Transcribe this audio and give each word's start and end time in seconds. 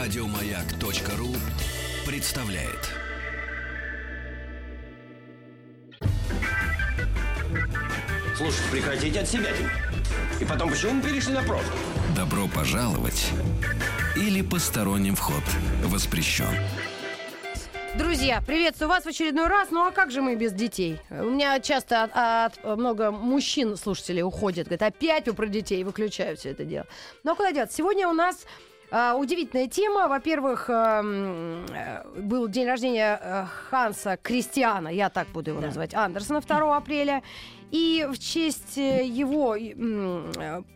Радиомаяк.ру 0.00 1.28
представляет. 2.06 2.88
Слушайте, 8.34 8.70
прекратите 8.72 9.20
от 9.20 9.28
себя. 9.28 9.50
И 10.40 10.44
потом, 10.46 10.70
почему 10.70 10.92
мы 10.94 11.02
перешли 11.02 11.34
на 11.34 11.42
прошлое? 11.42 11.76
Добро 12.16 12.48
пожаловать 12.48 13.28
или 14.16 14.40
посторонним 14.40 15.16
вход 15.16 15.42
воспрещен. 15.84 16.48
Друзья, 17.98 18.40
приветствую 18.46 18.88
вас 18.88 19.04
в 19.04 19.08
очередной 19.08 19.48
раз. 19.48 19.68
Ну 19.70 19.86
а 19.86 19.90
как 19.90 20.10
же 20.10 20.22
мы 20.22 20.34
без 20.34 20.52
детей? 20.54 20.98
У 21.10 21.24
меня 21.28 21.60
часто 21.60 22.04
от, 22.04 22.12
от- 22.14 22.78
много 22.78 23.10
мужчин, 23.10 23.76
слушателей, 23.76 24.22
уходят. 24.22 24.66
Говорят, 24.68 24.94
опять 24.94 25.26
вы 25.26 25.34
про 25.34 25.46
детей, 25.46 25.84
выключаю 25.84 26.38
все 26.38 26.52
это 26.52 26.64
дело. 26.64 26.86
Ну 27.22 27.32
а 27.32 27.34
куда 27.34 27.52
деваться? 27.52 27.76
Сегодня 27.76 28.08
у 28.08 28.14
нас 28.14 28.46
а, 28.90 29.14
удивительная 29.14 29.68
тема. 29.68 30.08
Во-первых, 30.08 30.68
эм, 30.68 31.64
э, 31.66 32.04
был 32.20 32.48
день 32.48 32.66
рождения 32.66 33.18
э, 33.22 33.46
Ханса 33.70 34.18
Кристиана, 34.20 34.88
я 34.88 35.10
так 35.10 35.28
буду 35.28 35.50
его 35.50 35.60
называть, 35.60 35.94
Андерсона 35.94 36.40
2 36.40 36.76
апреля. 36.76 37.22
И 37.70 38.04
в 38.10 38.18
честь 38.18 38.78
э, 38.78 39.04
его 39.06 39.56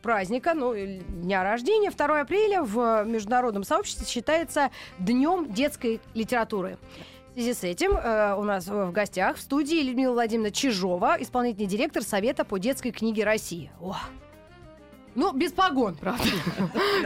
праздника, 0.03 0.55
ну, 0.55 0.75
дня 0.75 1.43
рождения, 1.43 1.91
2 1.91 2.21
апреля 2.21 2.63
в 2.63 3.05
международном 3.05 3.65
сообществе 3.65 4.07
считается 4.07 4.71
Днем 4.99 5.53
детской 5.53 6.01
литературы. 6.15 6.79
В 7.31 7.35
связи 7.35 7.53
с 7.53 7.65
этим 7.65 7.97
э, 7.97 8.37
у 8.37 8.45
нас 8.45 8.69
в 8.69 8.93
гостях 8.93 9.39
в 9.39 9.41
студии 9.41 9.83
Людмила 9.83 10.13
Владимировна 10.13 10.53
Чижова, 10.53 11.17
исполнительный 11.19 11.67
директор 11.67 12.05
Совета 12.05 12.45
по 12.45 12.59
детской 12.59 12.93
книге 12.93 13.25
России. 13.25 13.73
О. 13.81 13.97
Ну, 15.15 15.33
без 15.33 15.53
погон, 15.53 15.95
правда. 15.95 16.25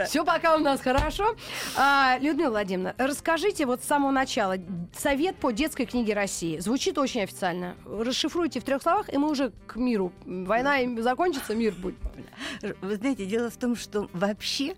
Все 0.05 0.25
пока 0.25 0.55
у 0.55 0.59
нас 0.59 0.81
хорошо. 0.81 1.35
А, 1.77 2.17
Людмила 2.19 2.49
Владимировна, 2.49 2.95
расскажите 2.97 3.65
вот 3.65 3.83
с 3.83 3.87
самого 3.87 4.11
начала. 4.11 4.55
Совет 4.97 5.35
по 5.35 5.51
детской 5.51 5.85
книге 5.85 6.13
России. 6.13 6.59
Звучит 6.59 6.97
очень 6.97 7.21
официально. 7.21 7.75
Расшифруйте 7.85 8.59
в 8.59 8.63
трех 8.63 8.81
словах, 8.81 9.11
и 9.13 9.17
мы 9.17 9.29
уже 9.29 9.51
к 9.67 9.75
миру. 9.75 10.11
Война 10.25 10.77
закончится, 11.01 11.55
мир 11.55 11.73
будет. 11.73 11.97
Вы 12.81 12.95
знаете, 12.95 13.25
дело 13.25 13.49
в 13.49 13.57
том, 13.57 13.75
что 13.75 14.09
вообще 14.13 14.75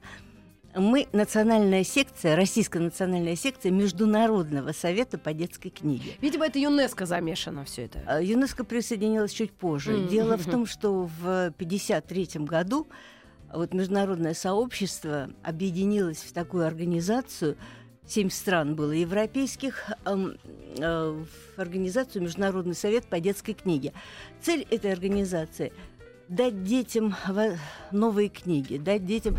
мы 0.75 1.07
национальная 1.11 1.83
секция, 1.83 2.35
российская 2.35 2.79
национальная 2.79 3.35
секция 3.35 3.71
Международного 3.71 4.71
совета 4.71 5.17
по 5.17 5.33
детской 5.33 5.69
книге. 5.69 6.13
Видимо, 6.21 6.45
это 6.45 6.59
ЮНЕСКо 6.59 7.05
замешано 7.05 7.65
все 7.65 7.85
это. 7.85 8.03
А 8.07 8.21
ЮНЕСКО 8.21 8.63
присоединилась 8.63 9.31
чуть 9.31 9.51
позже. 9.51 9.91
Мгм. 9.91 10.07
Дело 10.07 10.37
в 10.37 10.45
том, 10.49 10.65
что 10.65 11.03
в 11.21 11.47
1953 11.47 12.45
году 12.45 12.87
вот 13.53 13.73
международное 13.73 14.33
сообщество 14.33 15.29
объединилось 15.43 16.19
в 16.19 16.33
такую 16.33 16.65
организацию. 16.65 17.57
Семь 18.07 18.29
стран 18.29 18.75
было 18.75 18.91
европейских, 18.91 19.89
эм, 20.05 20.37
э, 20.77 21.23
в 21.55 21.59
организацию 21.59 22.23
Международный 22.23 22.75
совет 22.75 23.05
по 23.05 23.19
детской 23.19 23.53
книге. 23.53 23.93
Цель 24.41 24.65
этой 24.69 24.91
организации– 24.91 25.71
дать 26.31 26.63
детям 26.63 27.13
новые 27.91 28.29
книги, 28.29 28.77
дать 28.77 29.05
детям 29.05 29.37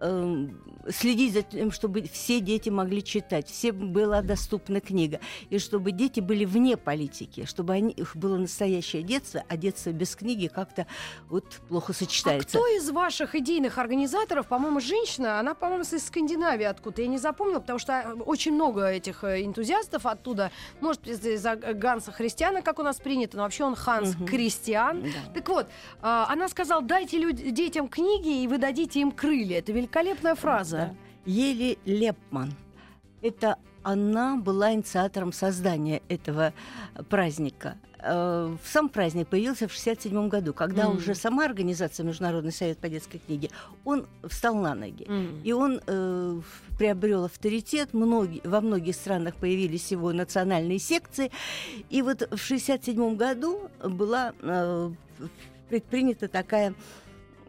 эм, 0.00 0.60
следить 0.90 1.34
за 1.34 1.42
тем, 1.42 1.70
чтобы 1.70 2.02
все 2.02 2.40
дети 2.40 2.68
могли 2.70 3.02
читать, 3.04 3.48
всем 3.48 3.92
была 3.92 4.22
доступна 4.22 4.80
книга, 4.80 5.20
и 5.50 5.58
чтобы 5.58 5.92
дети 5.92 6.20
были 6.20 6.44
вне 6.44 6.76
политики, 6.76 7.44
чтобы 7.46 7.74
они, 7.74 7.92
их 7.92 8.16
было 8.16 8.36
настоящее 8.38 9.02
детство, 9.02 9.42
а 9.48 9.56
детство 9.56 9.90
без 9.90 10.16
книги 10.16 10.46
как-то 10.48 10.86
вот 11.28 11.44
плохо 11.68 11.92
А 11.92 11.94
сочетается. 11.94 12.48
кто 12.48 12.66
из 12.66 12.90
ваших 12.90 13.34
идейных 13.34 13.78
организаторов, 13.78 14.46
по-моему, 14.46 14.80
женщина, 14.80 15.38
она, 15.38 15.54
по-моему, 15.54 15.82
из 15.84 16.06
Скандинавии 16.06 16.64
откуда-то, 16.64 17.02
я 17.02 17.08
не 17.08 17.18
запомнила, 17.18 17.60
потому 17.60 17.78
что 17.78 17.92
э, 17.92 18.12
очень 18.24 18.52
много 18.52 18.86
этих 18.90 19.22
э, 19.24 19.44
энтузиастов 19.44 20.06
оттуда, 20.06 20.50
может, 20.80 21.06
из- 21.06 21.24
из-за 21.24 21.56
Ганса 21.56 22.12
Христиана, 22.12 22.62
как 22.62 22.78
у 22.78 22.82
нас 22.82 22.96
принято, 22.98 23.36
но 23.36 23.42
вообще 23.44 23.64
он 23.64 23.74
Ханс 23.74 24.14
Мгм. 24.16 24.26
Кристиан. 24.26 25.02
Да. 25.02 25.32
Так 25.34 25.48
вот, 25.48 25.66
а, 26.00 26.26
она 26.30 26.48
сказала, 26.48 26.82
дайте 26.82 27.18
люд- 27.18 27.36
детям 27.52 27.88
книги, 27.88 28.42
и 28.42 28.48
вы 28.48 28.58
дадите 28.58 29.00
им 29.00 29.12
крылья. 29.12 29.58
Это 29.58 29.72
великолепная 29.90 30.34
фраза. 30.34 30.76
Да. 30.76 30.94
Ели 31.26 31.78
Лепман. 31.84 32.52
Это 33.22 33.56
она 33.82 34.36
была 34.36 34.72
инициатором 34.72 35.32
создания 35.32 36.02
этого 36.08 36.52
э, 36.94 37.02
праздника. 37.02 37.76
Э, 37.98 38.54
Сам 38.64 38.88
праздник 38.88 39.28
появился 39.28 39.68
в 39.68 39.72
1967 39.72 40.28
году, 40.28 40.54
когда 40.54 40.84
М. 40.84 40.96
уже 40.96 41.14
сама 41.14 41.44
организация 41.44 42.04
Международный 42.04 42.52
совет 42.52 42.78
по 42.78 42.88
детской 42.88 43.18
книге, 43.18 43.50
он 43.84 44.06
встал 44.24 44.54
на 44.54 44.74
ноги. 44.74 45.04
М. 45.08 45.40
И 45.44 45.52
он 45.52 45.80
э, 45.86 46.40
приобрел 46.78 47.24
авторитет. 47.24 47.92
Многие, 47.92 48.40
во 48.44 48.60
многих 48.60 48.94
странах 48.94 49.34
появились 49.36 49.90
его 49.90 50.12
национальные 50.12 50.78
секции. 50.78 51.30
И 51.90 52.02
вот 52.02 52.20
в 52.20 52.24
1967 52.44 53.16
году 53.16 53.70
была 53.82 54.32
э, 54.40 54.90
предпринята 55.68 56.28
такая 56.28 56.74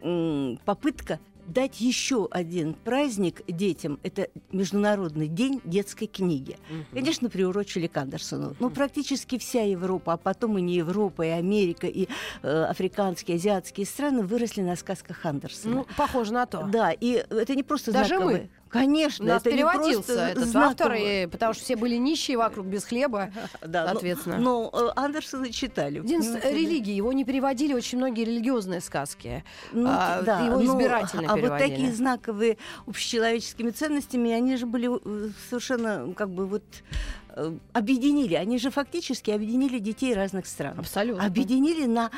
м, 0.02 0.58
попытка 0.64 1.18
дать 1.46 1.80
еще 1.80 2.28
один 2.30 2.74
праздник 2.74 3.42
детям. 3.46 3.98
Это 4.02 4.28
Международный 4.50 5.28
день 5.28 5.60
детской 5.64 6.06
книги. 6.06 6.56
Конечно, 6.92 7.28
приурочили 7.30 7.86
к 7.86 7.96
Андерсону. 7.96 8.54
Но 8.60 8.70
практически 8.70 9.38
вся 9.38 9.62
Европа, 9.62 10.14
а 10.14 10.16
потом 10.16 10.58
и 10.58 10.62
не 10.62 10.76
Европа, 10.76 11.22
и 11.22 11.28
Америка, 11.28 11.86
и 11.86 12.08
э, 12.42 12.64
африканские, 12.64 13.36
азиатские 13.36 13.86
страны 13.86 14.22
выросли 14.22 14.62
на 14.62 14.76
сказках 14.76 15.24
Андерсона. 15.24 15.74
Ну, 15.74 15.86
похоже 15.96 16.32
на 16.32 16.46
то. 16.46 16.68
Да, 16.70 16.92
и 16.92 17.24
это 17.30 17.54
не 17.54 17.62
просто 17.62 17.92
Даже 17.92 18.16
знаковые. 18.16 18.50
Конечно, 18.72 19.24
нас 19.26 19.42
это 19.42 19.50
переводился 19.50 20.28
этот 20.28 20.48
знаково. 20.48 20.70
автор, 20.70 20.94
и- 20.94 21.26
потому 21.26 21.52
что 21.54 21.62
все 21.62 21.76
были 21.76 21.96
нищие 21.96 22.36
вокруг, 22.38 22.66
без 22.66 22.84
хлеба, 22.84 23.30
Да, 23.60 23.82
но- 23.84 23.90
соответственно. 23.90 24.38
Но, 24.38 24.70
э, 24.72 24.88
Андерсона 24.96 25.52
читали. 25.52 26.00
Один 26.00 26.20
из 26.20 26.26
понимаете, 26.26 26.52
религий, 26.54 26.92
его 26.94 27.12
не 27.12 27.24
переводили 27.24 27.74
очень 27.74 27.98
многие 27.98 28.24
религиозные 28.24 28.80
сказки. 28.80 29.44
Ну, 29.72 29.88
А, 29.88 30.22
да, 30.22 30.40
его 30.40 30.58
ну, 30.58 30.64
избирательно 30.64 31.28
А 31.28 31.32
вот 31.32 31.40
переводили. 31.42 31.68
такие 31.68 31.92
знаковые 31.92 32.56
общечеловеческими 32.86 33.70
ценностями, 33.70 34.30
они 34.30 34.56
же 34.56 34.66
были 34.66 34.88
э, 34.88 35.28
совершенно 35.50 36.12
как 36.16 36.30
бы 36.30 36.46
вот 36.46 36.62
э, 37.36 37.52
объединили. 37.72 38.34
Они 38.34 38.58
же 38.58 38.70
фактически 38.70 39.30
объединили 39.30 39.78
детей 39.78 40.14
разных 40.14 40.46
стран. 40.46 40.78
Абсолютно. 40.78 41.24
Объединили 41.24 41.86
на 41.86 42.10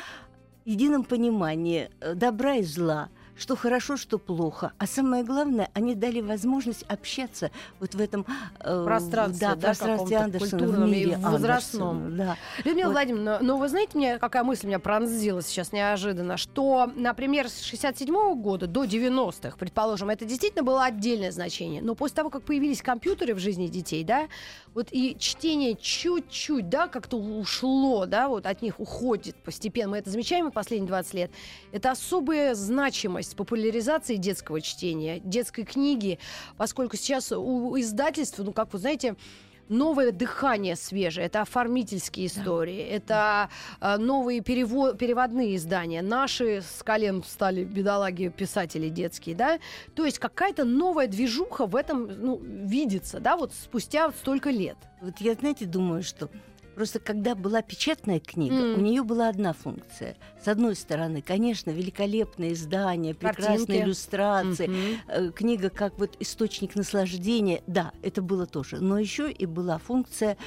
едином 0.65 1.03
понимании 1.03 1.89
э, 2.01 2.13
добра 2.15 2.55
и 2.55 2.63
зла, 2.63 3.09
что 3.37 3.55
хорошо, 3.55 3.97
что 3.97 4.17
плохо. 4.17 4.71
А 4.77 4.87
самое 4.87 5.23
главное, 5.23 5.69
они 5.73 5.95
дали 5.95 6.21
возможность 6.21 6.83
общаться 6.83 7.51
вот 7.79 7.95
в 7.95 7.99
этом 7.99 8.25
э, 8.59 8.83
Пространстве, 8.85 9.47
да, 9.47 9.55
да, 9.55 9.61
пространстве 9.67 10.17
Андерсона, 10.17 10.47
в 10.47 10.51
культурном 10.61 10.87
и 10.89 10.91
мире 10.91 11.17
возрастном. 11.17 11.97
Андерсона, 11.97 12.17
Да. 12.17 12.37
Людмила 12.63 12.87
Вот. 12.87 12.93
Владимировна, 12.93 13.39
но 13.41 13.57
вы 13.57 13.69
знаете, 13.69 13.97
мне 13.97 14.19
какая 14.19 14.43
мысль 14.43 14.67
меня 14.67 14.79
пронзила 14.79 15.41
сейчас 15.41 15.71
неожиданно, 15.71 16.37
что, 16.37 16.91
например, 16.95 17.49
с 17.49 17.61
67 17.61 18.35
года 18.35 18.67
до 18.67 18.85
90-х, 18.85 19.57
предположим, 19.57 20.09
это 20.09 20.25
действительно 20.25 20.63
было 20.63 20.85
отдельное 20.85 21.31
значение, 21.31 21.81
но 21.81 21.95
после 21.95 22.15
того, 22.15 22.29
как 22.29 22.43
появились 22.43 22.81
компьютеры 22.81 23.33
в 23.33 23.39
жизни 23.39 23.67
детей, 23.67 24.03
да, 24.03 24.27
вот 24.73 24.87
и 24.91 25.15
чтение 25.19 25.75
чуть-чуть, 25.75 26.69
да, 26.69 26.87
как-то 26.87 27.17
ушло, 27.17 28.05
да, 28.05 28.27
вот 28.27 28.45
от 28.45 28.61
них 28.61 28.79
уходит 28.79 29.35
постепенно, 29.37 29.91
мы 29.91 29.97
это 29.97 30.09
замечаем 30.09 30.51
последние 30.51 30.87
20 30.87 31.13
лет, 31.13 31.31
это 31.71 31.91
особая 31.91 32.55
значимость 32.55 33.24
популяризации 33.33 34.17
детского 34.17 34.61
чтения, 34.61 35.19
детской 35.19 35.63
книги, 35.63 36.19
поскольку 36.57 36.97
сейчас 36.97 37.31
у 37.31 37.79
издательства, 37.79 38.43
ну, 38.43 38.53
как 38.53 38.73
вы 38.73 38.79
знаете, 38.79 39.15
новое 39.69 40.11
дыхание 40.11 40.75
свежее, 40.75 41.27
это 41.27 41.41
оформительские 41.41 42.27
истории, 42.27 42.79
это 42.79 43.49
э, 43.81 43.97
новые 43.97 44.39
перево- 44.41 44.95
переводные 44.95 45.55
издания. 45.55 46.01
Наши 46.01 46.61
с 46.61 46.83
колен 46.83 47.23
стали 47.23 47.63
бедолаги 47.63 48.29
писатели 48.29 48.89
детские, 48.89 49.35
да. 49.35 49.59
То 49.95 50.05
есть 50.05 50.19
какая-то 50.19 50.65
новая 50.65 51.07
движуха 51.07 51.65
в 51.65 51.75
этом 51.75 52.07
ну, 52.07 52.39
видится, 52.41 53.19
да, 53.19 53.37
вот 53.37 53.53
спустя 53.53 54.11
столько 54.11 54.49
лет. 54.49 54.77
Вот 55.01 55.19
я, 55.19 55.33
знаете, 55.33 55.65
думаю, 55.65 56.03
что 56.03 56.29
просто 56.75 56.99
когда 56.99 57.35
была 57.35 57.61
печатная 57.61 58.19
книга, 58.19 58.55
М. 58.55 58.75
у 58.75 58.81
нее 58.81 59.01
была 59.03 59.29
одна 59.29 59.53
функция. 59.53 60.15
С 60.43 60.47
одной 60.47 60.75
стороны, 60.75 61.21
конечно, 61.21 61.71
великолепное 61.71 62.53
издание, 62.53 63.13
прекрасные 63.15 63.57
Картинки. 63.57 63.83
иллюстрации, 63.85 64.69
э, 65.07 65.31
книга 65.31 65.69
как 65.69 65.97
вот 65.97 66.15
источник 66.19 66.75
наслаждения. 66.75 67.61
Да, 67.67 67.91
это 68.03 68.21
было 68.21 68.45
тоже. 68.45 68.77
Но 68.81 68.99
еще 68.99 69.31
и 69.31 69.45
была 69.45 69.77
функция 69.77 70.37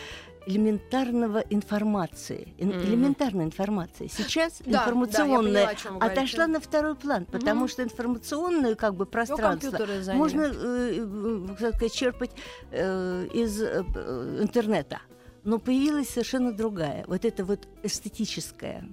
элементарного 0.46 1.38
информации, 1.50 2.54
ин- 2.58 2.68
Мгм. 2.70 2.80
элементарной 2.80 3.44
информации. 3.44 4.06
Сейчас 4.10 4.58
Да, 4.60 4.64
да, 4.72 4.78
информационная 4.78 5.66
поняла, 5.66 5.90
вы 5.92 5.98
говорите. 5.98 6.20
отошла 6.20 6.46
на 6.46 6.60
второй 6.60 6.94
план, 6.94 7.26
потому 7.26 7.60
Мгм. 7.60 7.68
что 7.68 7.82
информационное 7.82 8.74
как 8.74 8.94
бы 8.94 9.04
пространство 9.04 9.78
можно, 10.14 10.42
э, 10.42 10.52
э, 10.54 11.54
сказать, 11.72 11.92
черпать 11.92 12.30
э, 12.70 13.26
из 13.34 13.60
э, 13.60 13.84
э, 13.94 14.38
интернета. 14.42 15.00
Но 15.48 15.58
появилась 15.58 16.10
совершенно 16.10 16.52
другая, 16.52 17.06
вот 17.08 17.24
эта 17.24 17.42
вот 17.42 17.68
эстетическая 17.82 18.86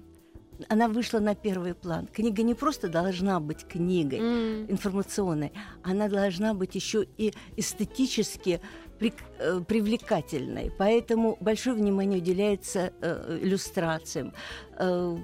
она 0.70 0.88
вышла 0.88 1.20
на 1.20 1.36
первый 1.36 1.74
план. 1.74 2.08
Книга 2.08 2.42
не 2.42 2.54
просто 2.54 2.88
должна 2.88 3.42
быть 3.42 3.66
книгой 3.68 4.20
М. 4.20 4.72
информационной, 4.72 5.52
она 5.84 6.08
должна 6.08 6.54
быть 6.54 6.76
еще 6.76 7.06
и 7.18 7.34
эстетически 7.58 8.62
прик- 8.98 9.26
э, 9.38 9.60
привлекательной. 9.68 10.72
Поэтому 10.78 11.38
большое 11.42 11.76
внимание 11.76 12.22
уделяется 12.22 12.94
э, 13.02 13.40
иллюстрациям, 13.42 14.32
э, 14.80 15.18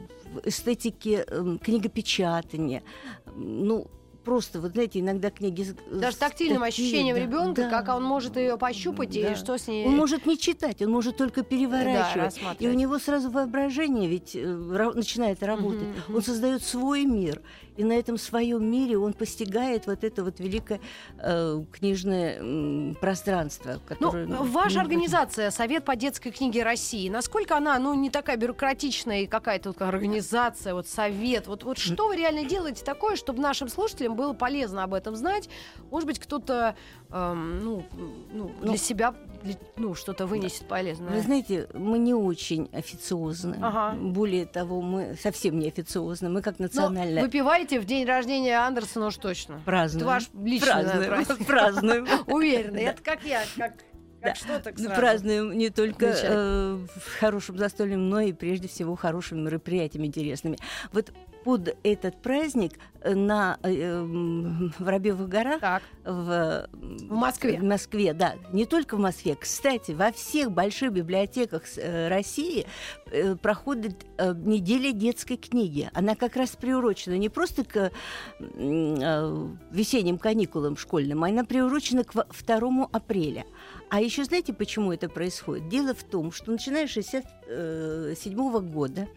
эстетике 0.43 1.23
э, 1.25 1.57
книгопечатания. 1.63 2.83
Ну, 3.37 3.87
просто, 4.23 4.59
вот 4.59 4.71
знаете, 4.71 4.99
иногда 4.99 5.29
книги... 5.29 5.65
Даже 5.91 6.15
с 6.15 6.19
тактильным 6.19 6.61
такие, 6.61 6.85
ощущением 6.85 7.15
да, 7.15 7.21
ребенка, 7.21 7.61
да. 7.63 7.69
как 7.69 7.95
он 7.95 8.03
может 8.03 8.37
ее 8.37 8.57
пощупать 8.57 9.15
и 9.15 9.21
Да. 9.23 9.35
что 9.35 9.57
с 9.57 9.67
ней. 9.67 9.85
Он 9.85 9.95
может 9.95 10.25
не 10.25 10.37
читать, 10.37 10.81
он 10.81 10.91
может 10.91 11.17
только 11.17 11.43
переворачивать. 11.43 12.39
и 12.59 12.67
у 12.67 12.73
него 12.73 12.99
сразу 12.99 13.29
воображение 13.29 14.07
ведь 14.07 14.35
э, 14.35 14.91
начинает 14.95 15.43
работать. 15.43 15.87
Мгм. 16.07 16.15
Он 16.15 16.21
создает 16.21 16.63
свой 16.63 17.05
мир. 17.05 17.41
И 17.77 17.83
на 17.85 17.93
этом 17.93 18.17
своем 18.17 18.69
мире 18.69 18.97
он 18.97 19.13
постигает 19.13 19.87
вот 19.87 20.03
это 20.03 20.23
вот 20.25 20.39
великое 20.39 20.81
э, 21.19 21.63
книжное 21.71 22.37
м, 22.39 22.95
пространство, 22.99 23.79
Ну, 23.99 24.11
которое... 24.11 24.25
ваша 24.27 24.79
м, 24.79 24.81
организация 24.81 25.51
Совет 25.51 25.85
по 25.85 25.95
детской 25.95 26.31
книге 26.31 26.63
России, 26.63 27.07
насколько 27.09 27.55
она, 27.55 27.79
ну, 27.79 27.93
не 27.93 28.09
такая 28.09 28.35
бюрократичная 28.35 29.21
и 29.21 29.25
какая-то 29.27 29.69
вот 29.69 29.81
организация, 29.81 30.73
вот 30.73 30.87
совет, 30.87 31.47
вот, 31.47 31.63
вот 31.63 31.77
что 31.77 32.07
вы 32.09 32.17
реально 32.17 32.43
делаете 32.43 32.83
такое, 32.83 33.15
чтобы 33.15 33.39
нашим 33.41 33.69
слушателям 33.69 34.15
было 34.15 34.33
полезно 34.33 34.83
об 34.83 34.93
этом 34.93 35.15
знать? 35.15 35.49
Может 35.91 36.07
быть, 36.07 36.19
кто-то, 36.19 36.75
эм, 37.09 37.63
ну, 37.63 37.83
ну, 38.33 38.51
для 38.61 38.71
Ну, 38.71 38.77
себя, 38.77 39.15
для- 39.43 39.55
ну, 39.77 39.95
что-то 39.95 40.25
вынесет 40.27 40.67
полезное. 40.67 41.09
Вы 41.15 41.21
знаете, 41.21 41.67
мы 41.73 41.99
не 41.99 42.13
очень 42.13 42.69
официозны. 42.73 43.57
Ага. 43.61 43.95
Более 43.97 44.45
того, 44.45 44.81
мы 44.81 45.15
совсем 45.21 45.57
не 45.57 45.67
официозны. 45.69 46.29
Мы 46.29 46.41
как 46.41 46.59
Но 46.59 46.63
национальная 46.65 47.23
выпиваете 47.61 47.79
в 47.79 47.85
день 47.85 48.05
рождения 48.05 48.57
Андерсона 48.57 49.07
уж 49.07 49.17
точно. 49.17 49.61
празднуем. 49.65 50.07
Это 50.07 50.13
ваш 50.13 50.23
личный 50.33 50.67
празднуем. 50.67 51.09
праздник. 51.09 51.47
празднуем. 51.47 52.07
Уверена. 52.27 52.77
Это 52.77 53.01
как 53.01 53.23
я, 53.23 53.43
как, 53.57 53.73
Да. 54.21 54.27
как 54.29 54.35
что 54.37 54.59
так 54.59 54.75
Ну, 54.77 54.89
празднуем 54.89 55.57
не 55.57 55.69
только 55.69 56.05
э, 56.07 56.77
в 56.95 57.19
хорошем 57.19 57.57
застольем, 57.57 58.09
но 58.09 58.19
и 58.21 58.33
прежде 58.33 58.67
всего 58.67 58.95
хорошими 58.95 59.41
мероприятиями 59.41 60.07
интересными. 60.07 60.57
Вот 60.93 61.11
под 61.43 61.75
этот 61.83 62.21
праздник 62.21 62.73
э, 63.01 63.15
на 63.15 63.57
э, 63.63 63.69
м, 63.73 64.71
Воробьевых 64.77 65.27
горах 65.27 65.59
Так, 65.59 65.81
в, 66.05 66.67
в 66.71 67.11
Москве. 67.13 67.57
в 67.59 67.63
Москве, 67.63 68.13
да, 68.13 68.35
не 68.53 68.65
только 68.65 68.95
в 68.95 68.99
Москве. 68.99 69.35
Кстати, 69.35 69.91
во 69.93 70.11
всех 70.11 70.51
больших 70.51 70.91
библиотеках 70.93 71.63
э, 71.77 72.09
России 72.09 72.67
э, 73.11 73.35
проходит 73.35 74.05
э, 74.19 74.35
неделя 74.35 74.91
детской 74.91 75.35
книги. 75.37 75.89
Она 75.93 76.13
как 76.15 76.35
раз 76.35 76.51
приурочена 76.51 77.17
не 77.17 77.29
просто 77.29 77.63
к 77.63 77.91
э, 78.39 79.47
весенним 79.71 80.17
каникулам 80.19 80.77
школьным, 80.77 81.23
а 81.23 81.27
она 81.29 81.43
приурочена 81.43 82.03
к 82.03 82.13
во- 82.13 82.25
2 82.25 82.87
апреля. 82.91 83.45
А 83.91 83.99
еще 83.99 84.23
знаете, 84.23 84.53
почему 84.53 84.93
это 84.93 85.09
происходит? 85.09 85.67
Дело 85.67 85.93
в 85.93 86.03
том, 86.03 86.31
что 86.31 86.49
начиная 86.49 86.87
с 86.87 86.91
1967 86.91 88.71
года 88.71 89.09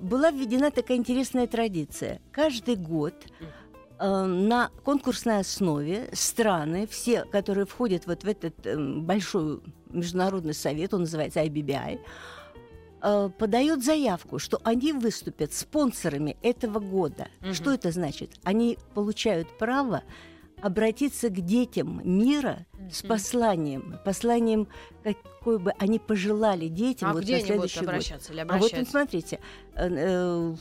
была 0.00 0.30
введена 0.30 0.70
такая 0.70 0.96
интересная 0.96 1.46
традиция. 1.46 2.22
Каждый 2.32 2.76
год 2.76 3.12
э, 3.98 4.24
на 4.24 4.70
конкурсной 4.82 5.40
основе 5.40 6.08
страны, 6.14 6.86
все, 6.86 7.26
которые 7.26 7.66
входят 7.66 8.06
вот 8.06 8.24
в 8.24 8.26
этот 8.26 8.66
эм, 8.66 9.04
большой 9.04 9.60
международный 9.90 10.54
совет, 10.54 10.94
он 10.94 11.00
называется 11.00 11.40
IBBI, 11.44 12.00
э, 13.02 13.30
подают 13.38 13.84
заявку, 13.84 14.38
что 14.38 14.58
они 14.64 14.94
выступят 14.94 15.52
спонсорами 15.52 16.38
этого 16.40 16.78
года. 16.78 17.28
Мгм. 17.42 17.52
Что 17.52 17.74
это 17.74 17.90
значит? 17.90 18.30
Они 18.42 18.78
получают 18.94 19.48
право 19.58 20.02
обратиться 20.62 21.28
к 21.28 21.40
детям 21.40 22.00
мира 22.04 22.66
с 22.90 23.02
посланием, 23.02 23.96
посланием, 24.04 24.68
какой 25.02 25.58
бы 25.58 25.72
они 25.78 25.98
пожелали 25.98 26.68
детям 26.68 27.10
А 27.10 27.12
вот 27.12 27.22
где 27.22 27.38
на 27.38 27.38
они 27.38 27.52
будут 27.52 27.70
следующий 27.70 28.14
год. 28.16 28.30
или 28.30 28.40
А 28.40 28.44
вот 28.44 28.54
обращаются? 28.56 28.90
смотрите, 28.90 29.40
э, 29.74 29.88
э, 29.88 30.54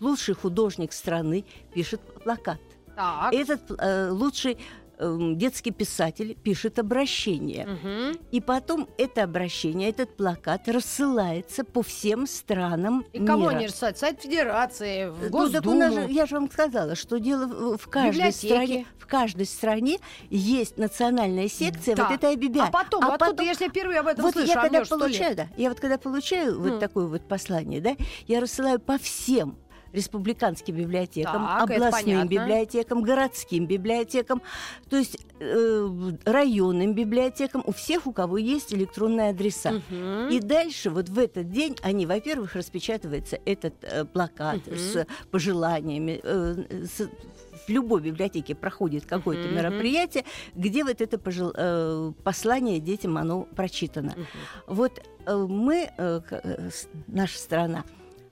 лучший 0.00 0.34
художник 0.34 0.92
страны 0.92 1.44
пишет 1.72 2.00
плакат. 2.22 2.60
Так. 2.96 3.32
Этот 3.34 3.60
э, 3.78 4.10
лучший 4.10 4.58
эм, 5.04 5.36
детский 5.38 5.70
писатель 5.70 6.34
пишет 6.34 6.78
обращение. 6.78 7.66
Мгм. 7.66 8.18
И 8.32 8.40
потом 8.40 8.88
это 8.98 9.22
обращение, 9.24 9.90
этот 9.90 10.16
плакат 10.16 10.68
рассылается 10.68 11.64
по 11.64 11.82
всем 11.82 12.26
странам 12.26 13.04
И 13.12 13.24
кому 13.24 13.44
мира. 13.44 13.56
они 13.56 13.66
рассылают? 13.66 13.98
Сайт 13.98 14.22
Федерации, 14.22 15.08
в 15.08 15.30
Ну, 15.30 15.50
так 15.50 15.66
у 15.66 15.74
нас 15.74 15.92
же- 15.92 16.00
Госдуму. 16.00 16.08
я 16.08 16.26
же 16.26 16.34
вам 16.36 16.50
сказала, 16.50 16.94
что 16.94 17.18
дело 17.18 17.76
в, 17.76 17.88
каждой 17.88 18.12
Библиотеки. 18.18 18.46
стране, 18.46 18.86
в 18.98 19.06
каждой 19.06 19.46
стране 19.46 19.98
есть 20.30 20.78
национальная 20.78 21.48
секция 21.48 21.94
Да. 21.96 22.04
вот 22.08 22.14
этой 22.14 22.32
обебя. 22.32 22.64
А 22.64 22.70
потом, 22.70 23.04
откуда, 23.04 23.42
если 23.42 23.64
я 23.64 23.70
впервые 23.70 24.00
об 24.00 24.06
этом 24.06 24.24
вот 24.24 24.32
слышу, 24.34 24.48
я 24.52 24.58
а 24.58 24.62
когда 24.62 24.84
сто 24.84 24.96
лет. 24.96 25.00
получаю, 25.02 25.36
да, 25.36 25.48
я 25.56 25.68
вот 25.68 25.80
когда 25.80 25.98
получаю 25.98 26.54
Ну. 26.54 26.60
вот 26.70 26.80
такое 26.80 27.06
вот 27.06 27.22
послание, 27.28 27.80
да, 27.80 27.96
я 28.26 28.40
рассылаю 28.40 28.80
по 28.80 28.98
всем 28.98 29.56
республиканским 29.94 30.74
библиотекам, 30.76 31.46
Так, 31.46 31.70
областным 31.70 32.28
библиотекам, 32.28 33.02
городским 33.02 33.66
библиотекам, 33.66 34.42
то 34.90 34.96
есть 34.96 35.16
э, 35.40 35.88
районным 36.24 36.94
библиотекам, 36.94 37.62
у 37.66 37.72
всех, 37.72 38.06
у 38.06 38.12
кого 38.12 38.36
есть 38.38 38.74
электронные 38.74 39.30
адреса. 39.30 39.80
Мгм. 39.90 40.28
И 40.30 40.40
дальше 40.40 40.90
вот 40.90 41.08
в 41.08 41.18
этот 41.18 41.50
день 41.50 41.76
они, 41.82 42.06
во-первых, 42.06 42.54
распечатывается 42.56 43.38
этот 43.44 43.74
э, 43.82 44.04
плакат 44.04 44.66
Мгм. 44.66 44.76
с 44.76 45.06
пожеланиями. 45.30 46.20
э, 46.22 46.84
с- 46.86 47.08
в 47.66 47.68
любой 47.70 48.02
библиотеке 48.02 48.54
проходит 48.54 49.06
какое-то 49.06 49.46
Мгм. 49.48 49.56
мероприятие, 49.56 50.24
где 50.54 50.84
вот 50.84 51.00
это 51.00 51.16
пожел- 51.18 51.52
э, 51.56 52.12
послание 52.22 52.78
детям 52.80 53.16
оно 53.16 53.42
прочитано. 53.42 54.10
Мгм. 54.16 54.26
Вот 54.66 55.00
э, 55.26 55.34
мы, 55.48 55.88
э, 55.96 56.20
наша 57.06 57.38
страна, 57.38 57.84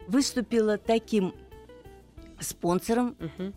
выступила 0.09 0.77
таким 0.77 1.33
спонсором 2.43 3.17
Мгм. 3.19 3.55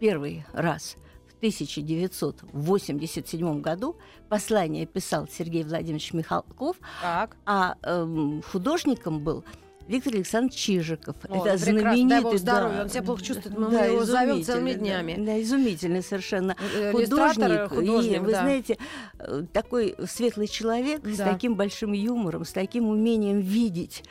первый 0.00 0.44
раз 0.52 0.96
в 1.28 1.34
1987 1.38 3.60
году. 3.60 3.96
Послание 4.28 4.86
писал 4.86 5.26
Сергей 5.30 5.62
Владимирович 5.64 6.12
Михалков, 6.12 6.76
Так. 7.02 7.36
а 7.46 7.76
эм, 7.82 8.42
художником 8.42 9.20
был 9.20 9.44
Виктор 9.86 10.14
Александрович 10.14 10.54
Чижиков. 10.58 11.14
О, 11.28 11.46
Это 11.46 11.58
знаменитый... 11.58 12.08
Дай 12.08 12.22
бог 12.22 12.38
здоровья, 12.38 12.82
он 12.82 12.88
себя 12.88 13.02
плохо 13.02 13.22
чувствует, 13.22 13.58
мы 13.58 13.74
его 13.74 14.04
зовем 14.06 14.42
целыми 14.42 14.70
изумительный, 14.70 14.74
да. 14.74 14.80
днями. 15.02 15.26
Да, 15.26 15.42
изумительный 15.42 16.02
совершенно 16.02 16.56
Э, 16.74 16.92
иллюстратор, 16.92 17.68
художник. 17.68 17.68
художник, 17.68 18.16
и, 18.16 18.18
вы 18.20 18.32
да. 18.32 18.40
знаете, 18.40 18.78
э, 19.18 19.42
такой 19.52 19.94
светлый 20.06 20.48
человек 20.48 21.06
с 21.06 21.18
Да. 21.18 21.30
таким 21.30 21.54
большим 21.54 21.92
юмором, 21.92 22.46
с 22.46 22.52
таким 22.52 22.88
умением 22.88 23.40
видеть 23.40 24.04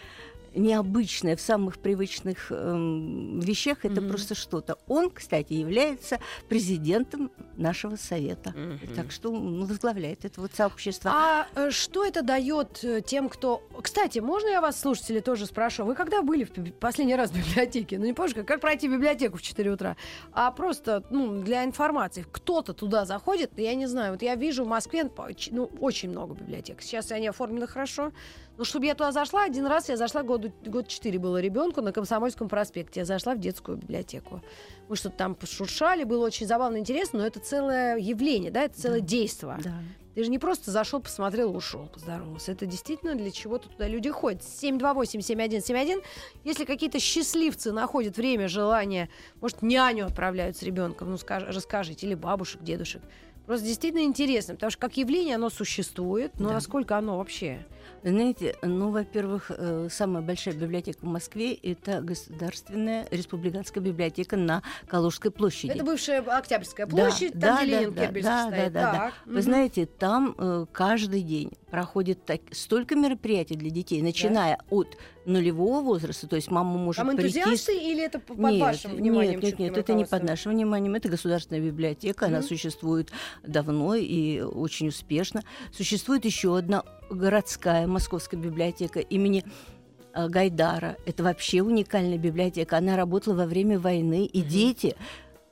необычное 0.55 1.35
в 1.35 1.41
самых 1.41 1.79
привычных 1.79 2.51
эм, 2.51 3.39
вещах, 3.39 3.85
это 3.85 4.01
Мгм. 4.01 4.09
просто 4.09 4.35
что-то. 4.35 4.77
Он, 4.87 5.09
кстати, 5.09 5.53
является 5.53 6.19
президентом 6.49 7.31
нашего 7.57 7.95
совета. 7.95 8.51
Мгм. 8.55 8.95
Так 8.95 9.11
что 9.11 9.31
ну, 9.31 9.65
возглавляет 9.65 10.25
это 10.25 10.41
вот 10.41 10.51
сообщество. 10.53 11.11
А 11.13 11.47
э, 11.55 11.71
что 11.71 12.05
это 12.05 12.21
дает 12.21 12.83
э, 12.83 13.01
тем, 13.01 13.29
кто... 13.29 13.63
Кстати, 13.81 14.19
можно 14.19 14.47
я 14.47 14.61
вас, 14.61 14.79
слушатели, 14.79 15.19
тоже 15.19 15.45
спрошу? 15.45 15.85
Вы 15.85 15.95
когда 15.95 16.21
были 16.21 16.43
в 16.43 16.71
последний 16.73 17.15
раз 17.15 17.31
в 17.31 17.37
библиотеке? 17.37 17.97
Ну, 17.99 18.05
не 18.05 18.13
помнишь, 18.13 18.35
как, 18.35 18.47
как 18.47 18.61
пройти 18.61 18.87
в 18.87 18.91
библиотеку 18.93 19.37
в 19.37 19.41
4 19.41 19.71
утра? 19.71 19.95
А 20.31 20.51
просто, 20.51 21.03
ну, 21.09 21.41
для 21.41 21.63
информации. 21.63 22.25
Кто-то 22.31 22.73
туда 22.73 23.05
заходит, 23.05 23.51
я 23.57 23.75
не 23.75 23.87
знаю. 23.87 24.13
Вот 24.13 24.21
я 24.21 24.35
вижу 24.35 24.63
в 24.63 24.67
Москве 24.67 25.03
ну, 25.51 25.69
очень 25.79 26.09
много 26.09 26.33
библиотек. 26.35 26.81
Сейчас 26.81 27.11
они 27.11 27.27
оформлены 27.27 27.67
хорошо. 27.67 28.11
Но 28.57 28.63
чтобы 28.63 28.85
я 28.85 28.93
туда 28.93 29.11
зашла, 29.11 29.45
один 29.45 29.65
раз 29.65 29.89
я 29.89 29.97
зашла, 29.97 30.21
году, 30.43 30.71
год 30.71 30.87
4 30.87 31.19
было 31.19 31.39
ребенку 31.41 31.81
на 31.81 31.91
Комсомольском 31.91 32.49
проспекте. 32.49 33.01
Я 33.01 33.05
зашла 33.05 33.35
в 33.35 33.39
детскую 33.39 33.77
библиотеку. 33.77 34.41
Мы 34.89 34.95
что-то 34.95 35.17
там 35.17 35.35
пошуршали, 35.35 36.03
было 36.03 36.25
очень 36.25 36.45
забавно, 36.47 36.77
интересно, 36.77 37.19
но 37.19 37.25
это 37.27 37.39
целое 37.39 37.97
явление, 37.97 38.51
да, 38.51 38.63
это 38.63 38.79
целое 38.79 38.99
действо. 39.01 39.57
Да. 39.63 39.73
Ты 40.15 40.23
же 40.23 40.29
не 40.29 40.37
просто 40.37 40.69
зашел, 40.69 41.01
посмотрел, 41.01 41.55
ушел, 41.55 41.87
поздоровался. 41.91 42.51
Это 42.51 42.67
действительно 42.67 43.15
для 43.15 43.31
чего-то 43.31 43.67
туда 43.69 43.87
люди 43.87 44.11
ходят. 44.11 44.43
728-7171. 44.43 46.03
Если 46.43 46.65
какие-то 46.65 46.99
счастливцы 46.99 47.71
находят 47.71 48.17
время, 48.17 48.47
желание, 48.47 49.09
может, 49.41 49.61
няню 49.61 50.05
отправляют 50.05 50.57
с 50.57 50.63
ребенком, 50.63 51.09
ну, 51.09 51.17
скаж- 51.17 51.45
расскажите, 51.47 52.05
или 52.05 52.13
бабушек, 52.15 52.61
дедушек. 52.61 53.01
Просто 53.45 53.65
действительно 53.65 54.03
интересно, 54.03 54.53
потому 54.53 54.69
что 54.71 54.79
как 54.79 54.95
явление 54.97 55.35
оно 55.35 55.49
существует, 55.49 56.39
но 56.39 56.49
Да. 56.49 56.53
насколько 56.55 56.97
оно 56.97 57.17
вообще 57.17 57.65
Знаете, 58.03 58.55
ну, 58.61 58.91
во-первых, 58.91 59.49
э, 59.49 59.87
самая 59.89 60.21
большая 60.21 60.53
библиотека 60.53 60.99
в 61.01 61.07
Москве– 61.07 61.53
это 61.63 62.01
Государственная 62.01 63.07
республиканская 63.11 63.81
библиотека 63.81 64.35
на 64.35 64.61
Калужской 64.87 65.31
площади. 65.31 65.71
Это 65.71 65.85
бывшая 65.85 66.19
Октябрьская 66.19 66.85
площадь, 66.85 67.31
да, 67.33 67.57
там, 67.57 67.65
где 67.65 67.75
да, 67.75 67.81
Ленин 67.81 67.93
да, 67.93 68.21
да, 68.21 68.47
стоит. 68.47 68.73
да, 68.73 68.81
да, 68.81 68.91
да. 68.91 69.11
Вы 69.25 69.41
знаете, 69.41 69.85
там 69.85 70.35
э, 70.37 70.65
каждый 70.71 71.21
день 71.21 71.53
проходит 71.71 72.25
так, 72.25 72.41
столько 72.51 72.95
мероприятий 72.95 73.55
для 73.55 73.69
детей, 73.69 74.01
начиная 74.01 74.59
от 74.69 74.97
нулевого 75.25 75.81
возраста, 75.81 76.27
то 76.27 76.35
есть 76.35 76.51
мама 76.51 76.77
может 76.77 77.05
Там 77.05 77.15
прийти... 77.15 77.39
энтузиасты 77.39 77.77
или 77.77 78.03
это 78.03 78.19
под 78.19 78.37
нет, 78.37 78.61
вашим 78.61 78.95
вниманием? 78.95 79.39
Нет, 79.39 79.43
нет, 79.43 79.59
нет, 79.59 79.77
это 79.77 79.93
не 79.93 80.05
под 80.05 80.23
нашим 80.23 80.51
вниманием. 80.51 80.95
Это 80.95 81.09
государственная 81.09 81.61
библиотека, 81.61 82.25
она 82.27 82.39
Мгм. 82.39 82.47
существует 82.47 83.11
давно 83.45 83.95
и 83.95 84.41
очень 84.41 84.89
успешно. 84.89 85.43
Существует 85.71 86.25
еще 86.25 86.57
одна 86.57 86.83
городская 87.09 87.87
московская 87.87 88.37
библиотека 88.37 88.99
имени 88.99 89.43
э, 90.13 90.27
Гайдара. 90.27 90.97
Это 91.05 91.23
вообще 91.23 91.61
уникальная 91.61 92.17
библиотека. 92.17 92.77
Она 92.77 92.95
работала 92.95 93.33
во 93.33 93.45
время 93.45 93.79
войны, 93.79 94.25
и 94.25 94.41
дети 94.41 94.95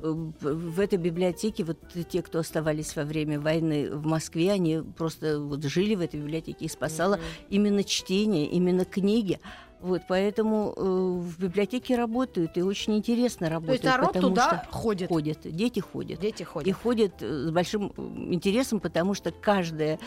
в 0.02 0.80
этой 0.80 0.98
библиотеке, 0.98 1.64
вот 1.64 1.78
те, 2.10 2.22
кто 2.22 2.40
оставались 2.40 2.96
во 2.96 3.04
время 3.04 3.40
войны 3.40 3.90
в 3.92 4.06
Москве, 4.06 4.52
они 4.52 4.82
просто 4.98 5.40
вот 5.40 5.64
жили 5.64 5.96
в 5.96 6.02
этой 6.02 6.20
библиотеке 6.20 6.66
и 6.66 6.68
спасало 6.68 7.16
Мгм. 7.16 7.24
именно 7.50 7.84
чтение, 7.84 8.48
именно 8.48 8.86
книги. 8.86 9.40
Вот, 9.80 10.04
поэтому 10.08 10.74
э, 10.78 10.82
в 10.84 11.40
библиотеке 11.40 11.96
работают 11.96 12.56
и 12.56 12.62
очень 12.62 12.98
интересно 12.98 13.48
То 13.48 13.54
работают. 13.54 13.84
есть 13.84 13.98
народ 13.98 14.14
туда 14.14 14.64
ходит, 14.70 15.10
ходят, 15.10 15.40
дети 15.44 15.80
ходят. 15.80 16.20
дети 16.20 16.44
И 16.44 16.46
ходят. 16.46 16.76
ходят 16.78 17.14
э, 17.22 17.48
с 17.48 17.52
большим 17.52 17.92
э, 17.98 18.02
интересом, 18.32 18.80
потому 18.80 19.16
что 19.16 19.32
каждая 19.32 19.98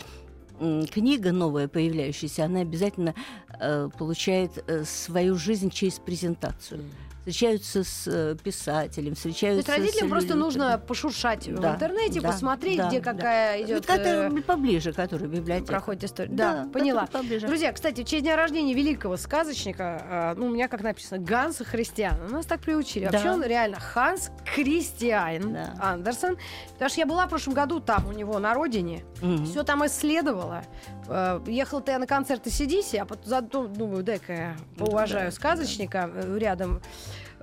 книга 0.93 1.33
новая 1.33 1.67
появляющаяся, 1.67 2.45
она 2.45 2.61
обязательно 2.61 3.15
э, 3.59 3.89
получает 3.99 4.63
э, 4.69 4.85
свою 4.85 5.35
жизнь 5.35 5.71
через 5.71 5.99
презентацию. 5.99 6.85
Встречаются 7.25 7.85
с 7.85 8.07
э, 8.07 8.37
писателем, 8.45 9.13
То 9.13 9.17
встречаются 9.17 9.57
есть 9.57 9.69
родителям 9.81 10.09
с 10.09 10.11
просто 10.11 10.35
нужно 10.35 10.77
пошуршать 10.77 11.49
в 11.49 11.59
Да, 11.59 11.73
интернете, 11.77 12.21
да, 12.21 12.29
посмотреть, 12.29 12.77
да, 12.77 12.89
где 12.89 13.01
да. 13.01 13.13
какая 13.15 13.59
Вот 13.61 13.67
идет 13.67 13.87
который 13.87 14.43
поближе, 14.43 14.93
который 14.93 15.27
библиотека. 15.27 15.73
проходит 15.73 16.05
история. 16.05 16.29
Да, 16.31 16.65
Да, 16.65 16.69
поняла. 16.71 17.07
поближе. 17.07 17.47
Друзья, 17.47 17.73
кстати, 17.73 18.03
в 18.03 18.05
честь 18.07 18.25
дня 18.25 18.37
рождения 18.37 18.75
великого 18.75 19.17
сказочника, 19.17 20.03
а, 20.07 20.35
ну, 20.37 20.49
у 20.49 20.51
меня 20.51 20.69
как 20.69 20.83
написано, 20.83 21.19
Ганса 21.19 21.65
Христиана. 21.65 22.29
Нас 22.29 22.45
так 22.45 22.61
приучили. 22.61 23.07
Вообще 23.07 23.25
Да. 23.25 23.33
он 23.33 23.43
реально 23.43 23.81
Ханс 23.81 24.31
Кристиан 24.55 25.55
Да. 25.55 25.75
Андерсон. 25.81 26.37
Потому 26.75 26.91
что 26.91 27.01
я 27.01 27.07
была 27.07 27.25
в 27.27 27.31
прошлом 27.31 27.55
году 27.55 27.81
там 27.81 28.07
у 28.07 28.13
него 28.13 28.39
на 28.39 28.53
родине. 28.53 29.03
Мгм. 29.23 29.47
Все 29.47 29.63
там 29.63 29.87
исследовала. 29.87 30.63
Э, 31.09 31.41
Ехала-то 31.47 31.91
я 31.91 31.99
на 31.99 32.07
концерт 32.07 32.43
Сидиси, 32.53 32.97
а 32.97 33.07
потом 33.07 33.25
зато 33.25 33.67
думаю, 33.67 34.03
дай-ка 34.03 34.33
я 34.35 34.57
поуважаю 34.77 35.31
Да, 35.31 35.35
сказочника 35.35 36.11
э, 36.13 36.37
рядом. 36.39 36.83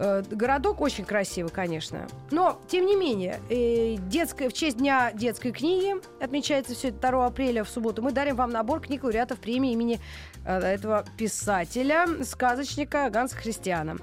Э, 0.01 0.23
Городок 0.31 0.81
очень 0.81 1.05
красивый, 1.05 1.51
конечно. 1.51 2.07
Но, 2.31 2.59
тем 2.67 2.87
не 2.87 2.95
менее, 2.95 3.39
э, 3.49 3.97
детская, 4.09 4.49
в 4.49 4.53
честь 4.53 4.77
Дня 4.77 5.11
детской 5.13 5.51
книги, 5.51 5.93
отмечается 6.19 6.73
все 6.73 6.87
это 6.87 7.11
2 7.11 7.27
апреля 7.27 7.63
в 7.63 7.69
субботу, 7.69 8.01
мы 8.01 8.11
дарим 8.11 8.35
вам 8.35 8.49
набор 8.49 8.79
книг 8.79 9.03
лауреатов 9.03 9.37
премии 9.37 9.73
имени 9.73 9.99
э, 10.43 10.57
этого 10.57 11.05
писателя, 11.17 12.07
сказочника 12.23 13.11
Ганса 13.11 13.35
Христиана. 13.35 13.97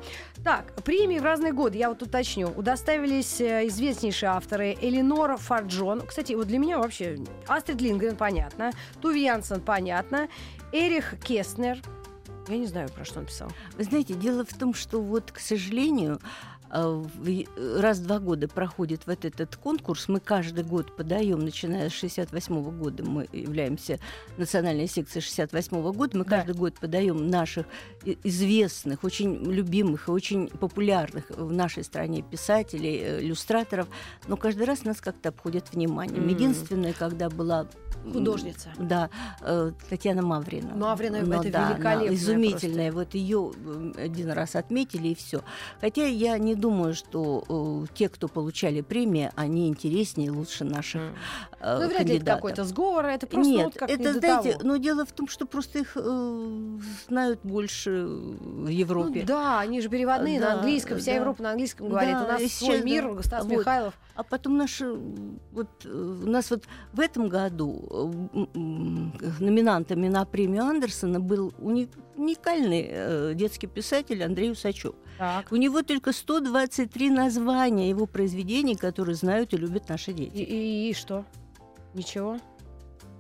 Так, 0.45 0.73
премии 0.85 1.19
в 1.19 1.25
разные 1.25 1.53
годы, 1.53 1.79
я 1.79 1.89
вот 1.89 2.01
уточню. 2.01 2.53
Удоставились 2.57 3.43
известнейшие 3.43 4.31
авторы 4.31 4.79
Элинор 4.81 5.37
Фарджон. 5.37 6.03
Кстати, 6.07 6.35
вот 6.35 6.47
для 6.47 6.61
меня 6.61 6.79
вообще 6.79 7.19
Астрид 7.49 7.81
Лингрен 7.81 8.15
понятно, 8.15 8.71
Туви 9.01 9.25
Янсен 9.25 9.61
понятно, 9.61 10.29
Эрих 10.73 11.17
Кестнер. 11.25 11.81
Я 12.49 12.57
не 12.57 12.67
знаю, 12.67 12.89
про 12.89 13.05
что 13.05 13.21
он 13.21 13.27
писал. 13.27 13.51
Вы 13.77 13.85
знаете, 13.85 14.15
дело 14.15 14.45
в 14.45 14.55
том, 14.55 14.73
что 14.73 15.03
вот, 15.03 15.31
к 15.33 15.39
сожалению, 15.39 16.19
раз 16.71 17.99
в 17.99 18.07
два 18.07 18.19
года 18.19 18.49
проходит 18.49 19.03
вот 19.07 19.25
этот 19.25 19.57
конкурс. 19.57 20.09
Мы 20.09 20.21
каждый 20.21 20.65
год 20.65 20.97
подаем, 20.97 21.39
начиная 21.41 21.89
с 21.89 21.93
68 21.93 22.79
года, 22.79 23.05
мы 23.05 23.29
являемся 23.33 23.99
национальной 24.37 24.87
секцией 24.89 25.23
68 25.23 25.93
года, 25.93 26.19
мы 26.19 26.25
Да. 26.25 26.31
каждый 26.39 26.55
год 26.55 26.75
подаем 26.79 27.29
наших 27.29 27.67
известных, 28.25 29.05
очень 29.05 29.37
любимых 29.51 30.09
и 30.09 30.11
очень 30.11 30.49
популярных 30.49 31.31
в 31.31 31.53
нашей 31.53 31.85
стране 31.85 32.23
писателей, 32.23 32.99
э, 33.03 33.21
иллюстраторов, 33.23 33.89
но 34.27 34.37
каждый 34.37 34.67
раз 34.67 34.85
нас 34.85 35.01
как-то 35.01 35.31
обходят 35.31 35.73
вниманием. 35.73 36.23
М. 36.23 36.29
Единственное, 36.29 36.93
когда 36.93 37.29
была 37.31 37.67
Художница. 38.13 38.71
Да, 38.79 39.11
э, 39.43 39.73
Татьяна 39.91 40.23
Маврина. 40.23 40.75
Маврина, 40.75 41.21
Ну 41.21 41.41
это 41.41 41.51
да, 41.51 41.67
она 41.67 41.75
великолепная 41.75 42.15
изумительная. 42.15 42.93
Вот 42.93 43.15
ее 43.15 43.53
один 43.97 44.31
раз 44.31 44.55
отметили 44.57 45.09
и 45.09 45.15
все. 45.15 45.43
Хотя 45.81 46.07
я 46.07 46.39
не 46.39 46.55
думаю, 46.59 46.95
что 46.95 47.45
э, 47.49 47.95
те, 47.95 48.09
кто 48.09 48.29
получали 48.29 48.81
премии, 48.83 49.31
они 49.37 49.69
интереснее 49.69 50.27
и 50.29 50.31
лучше 50.31 50.65
наших 50.65 51.01
э, 51.61 51.79
Ну, 51.81 51.87
вряд 51.89 51.91
ли 51.91 51.95
это 51.97 51.99
кандидатов. 52.07 52.35
какой-то 52.37 52.65
сговор, 52.65 53.07
это 53.07 53.27
просто 53.27 53.51
Нет, 53.51 53.65
вот 53.67 53.75
как 53.75 53.91
это, 53.91 54.03
не 54.13 54.19
знаете, 54.19 54.53
того. 54.53 54.65
но 54.69 54.77
дело 54.77 55.05
в 55.07 55.13
том, 55.13 55.29
что 55.29 55.47
просто 55.47 55.79
их 55.81 55.93
э, 55.97 56.79
знают 57.09 57.41
больше 57.43 58.07
в 58.07 58.69
Европе. 58.69 59.21
Ну, 59.21 59.27
да, 59.27 59.61
они 59.61 59.81
же 59.81 59.89
переводные 59.89 60.41
на 60.41 60.47
Да, 60.47 60.53
английском, 60.55 60.99
вся 60.99 61.13
да. 61.13 61.17
Европа 61.17 61.43
на 61.43 61.51
английском 61.51 61.89
говорит. 61.89 62.17
Да, 62.17 62.25
У 62.25 62.29
нас 62.29 62.41
и 62.43 62.49
свой 62.49 62.73
сейчас, 62.77 62.85
мир, 62.85 63.15
да. 63.15 63.23
Стас 63.23 63.45
Вот. 63.45 63.59
Михайлов. 63.59 63.95
А 64.15 64.23
потом 64.25 64.57
наши, 64.57 64.93
вот, 65.53 65.69
э, 65.85 65.89
у 65.89 66.29
нас 66.29 66.51
вот 66.51 66.65
в 66.93 67.01
этом 67.01 67.29
году 67.29 68.19
э, 68.55 68.59
номинантами 69.41 70.09
на 70.09 70.25
премию 70.25 70.65
Андерсона 70.65 71.21
был 71.21 71.53
уни- 71.59 71.89
уникальный 72.17 72.87
э, 72.91 73.33
детский 73.35 73.67
писатель 73.67 74.23
Андрей 74.23 74.51
Усачев. 74.53 74.95
Так. 75.19 75.51
У 75.51 75.57
него 75.57 75.83
только 75.83 76.13
123 76.13 77.11
названия 77.11 77.89
его 77.89 78.07
произведений, 78.07 78.77
которые 78.77 79.15
знают 79.17 79.53
и 79.53 79.57
любят 79.57 79.89
наши 79.89 80.13
И, 80.13 80.15
дети. 80.15 80.37
и- 80.37 80.91
и 80.91 80.95
что? 80.95 81.25
Ничего. 81.95 82.39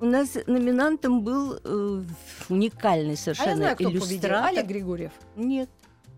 У 0.00 0.04
нас 0.04 0.36
номинантом 0.46 1.22
был 1.24 1.58
э, 1.64 2.02
уникальный 2.48 3.14
А 3.14 3.16
совершенно 3.16 3.48
я 3.50 3.56
знаю, 3.56 3.74
кто 3.76 3.84
победил. 3.86 4.06
иллюстратор. 4.08 4.46
Олег 4.48 4.66
Григорьев. 4.66 5.12
Нет, 5.34 5.68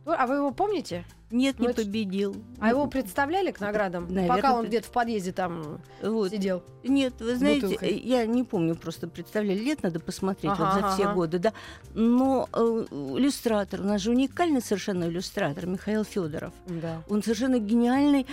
А 0.05 0.27
вы 0.27 0.35
его 0.37 0.51
помните? 0.51 1.05
Нет, 1.31 1.57
Ну, 1.59 1.69
не 1.69 1.75
победил. 1.75 2.37
А 2.59 2.71
его 2.71 2.87
представляли 2.87 3.51
к 3.53 3.61
наградам? 3.61 4.07
Наверно, 4.09 4.35
пока 4.37 4.55
он 4.55 4.67
где-то 4.67 4.89
в 4.89 4.91
подъезде 4.91 5.33
там 5.33 5.81
Вот. 6.03 6.31
сидел. 6.31 6.63
Нет, 6.83 7.15
вы 7.21 7.37
знаете, 7.37 7.67
бутылкой. 7.67 7.99
я 8.01 8.27
не 8.27 8.43
помню, 8.45 8.75
просто 8.75 9.07
представляли 9.07 9.59
лет, 9.59 9.83
надо 9.83 10.01
посмотреть 10.01 10.53
Ага, 10.53 10.73
вот 10.75 10.83
за 10.83 10.89
все 10.95 11.05
ага. 11.05 11.15
годы, 11.15 11.39
да. 11.39 11.53
Но 11.95 12.49
э, 12.53 12.59
иллюстратор, 12.59 13.81
у 13.81 13.85
нас 13.85 14.01
же 14.01 14.11
уникальный 14.11 14.61
совершенно 14.61 15.05
иллюстратор 15.05 15.67
Михаил 15.67 16.05
Федоров. 16.05 16.53
Да. 16.67 17.03
Он 17.09 17.23
совершенно 17.23 17.59
гениальный 17.59 18.27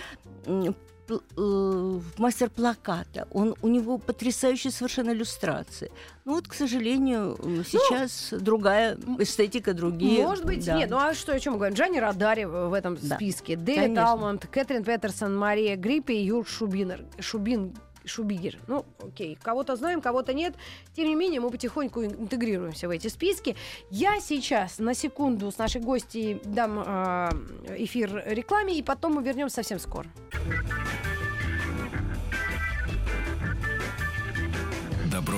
э, 1.10 2.00
мастер 2.18 2.50
плаката. 2.50 3.26
Он, 3.32 3.54
у 3.62 3.68
него 3.68 3.98
потрясающие 3.98 4.70
совершенно 4.72 5.10
иллюстрации. 5.10 5.90
Ну 6.24 6.34
вот, 6.34 6.48
к 6.48 6.54
сожалению, 6.54 7.36
Ну, 7.42 7.56
м, 7.58 7.64
сейчас 7.64 8.28
другая 8.38 8.96
эстетика, 9.18 9.72
другие. 9.74 10.22
Может 10.26 10.44
быть, 10.44 10.64
да. 10.64 10.76
нет. 10.78 10.90
Ну 10.90 10.96
а 10.98 11.14
что, 11.14 11.32
о 11.32 11.40
чем 11.40 11.54
мы 11.54 11.58
говорим? 11.58 11.76
Джанни 11.76 11.98
Радари 11.98 12.44
в 12.44 12.72
этом 12.72 12.96
Да. 13.00 13.16
списке. 13.16 13.56
Дэвид 13.56 13.82
Конечно. 13.82 14.10
Алмонд, 14.10 14.46
Кэтрин 14.46 14.84
Петерсон, 14.84 15.36
Мария 15.36 15.76
Гриппи 15.76 16.12
и 16.12 16.24
Юр 16.24 16.46
Шубинер. 16.46 17.04
Шубин 17.18 17.74
Шубигер. 18.04 18.56
Ну, 18.68 18.86
окей, 19.02 19.36
кого-то 19.42 19.76
знаем, 19.76 20.00
кого-то 20.00 20.32
нет. 20.32 20.54
Тем 20.96 21.08
не 21.08 21.14
менее, 21.14 21.40
мы 21.40 21.50
потихоньку 21.50 22.00
ин- 22.04 22.14
интегрируемся 22.22 22.88
в 22.88 22.90
эти 22.90 23.08
списки. 23.08 23.54
Я 23.90 24.18
сейчас 24.20 24.78
на 24.78 24.94
секунду 24.94 25.50
с 25.50 25.58
нашей 25.58 25.82
гостьей 25.82 26.40
дам 26.44 26.82
э, 26.86 27.28
эфир 27.76 28.22
рекламе, 28.26 28.78
и 28.78 28.82
потом 28.82 29.14
мы 29.14 29.22
вернемся 29.22 29.56
совсем 29.56 29.78
скоро. 29.78 30.06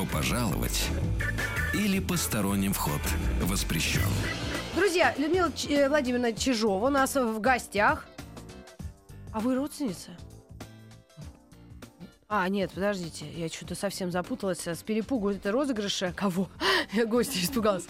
Добро 0.00 0.18
пожаловать 0.18 0.88
или 1.74 2.00
посторонним 2.00 2.72
вход 2.72 3.00
воспрещен. 3.42 4.00
Друзья, 4.74 5.14
Людмила 5.18 5.52
Ч- 5.52 5.74
э, 5.74 5.88
Владимировна 5.90 6.32
Чижова 6.32 6.86
у 6.86 6.90
нас 6.90 7.16
в 7.16 7.38
гостях. 7.40 8.06
А 9.32 9.40
вы 9.40 9.56
родственница? 9.56 10.12
А, 12.30 12.48
нет, 12.48 12.70
подождите, 12.72 13.26
я 13.36 13.48
что-то 13.48 13.74
совсем 13.74 14.10
запуталась 14.10 14.66
с 14.66 14.82
перепугу. 14.82 15.30
Это 15.30 15.52
розыгрыша 15.52 16.12
кого? 16.16 16.48
Я 16.94 17.04
гостья 17.04 17.38
испугалась. 17.42 17.84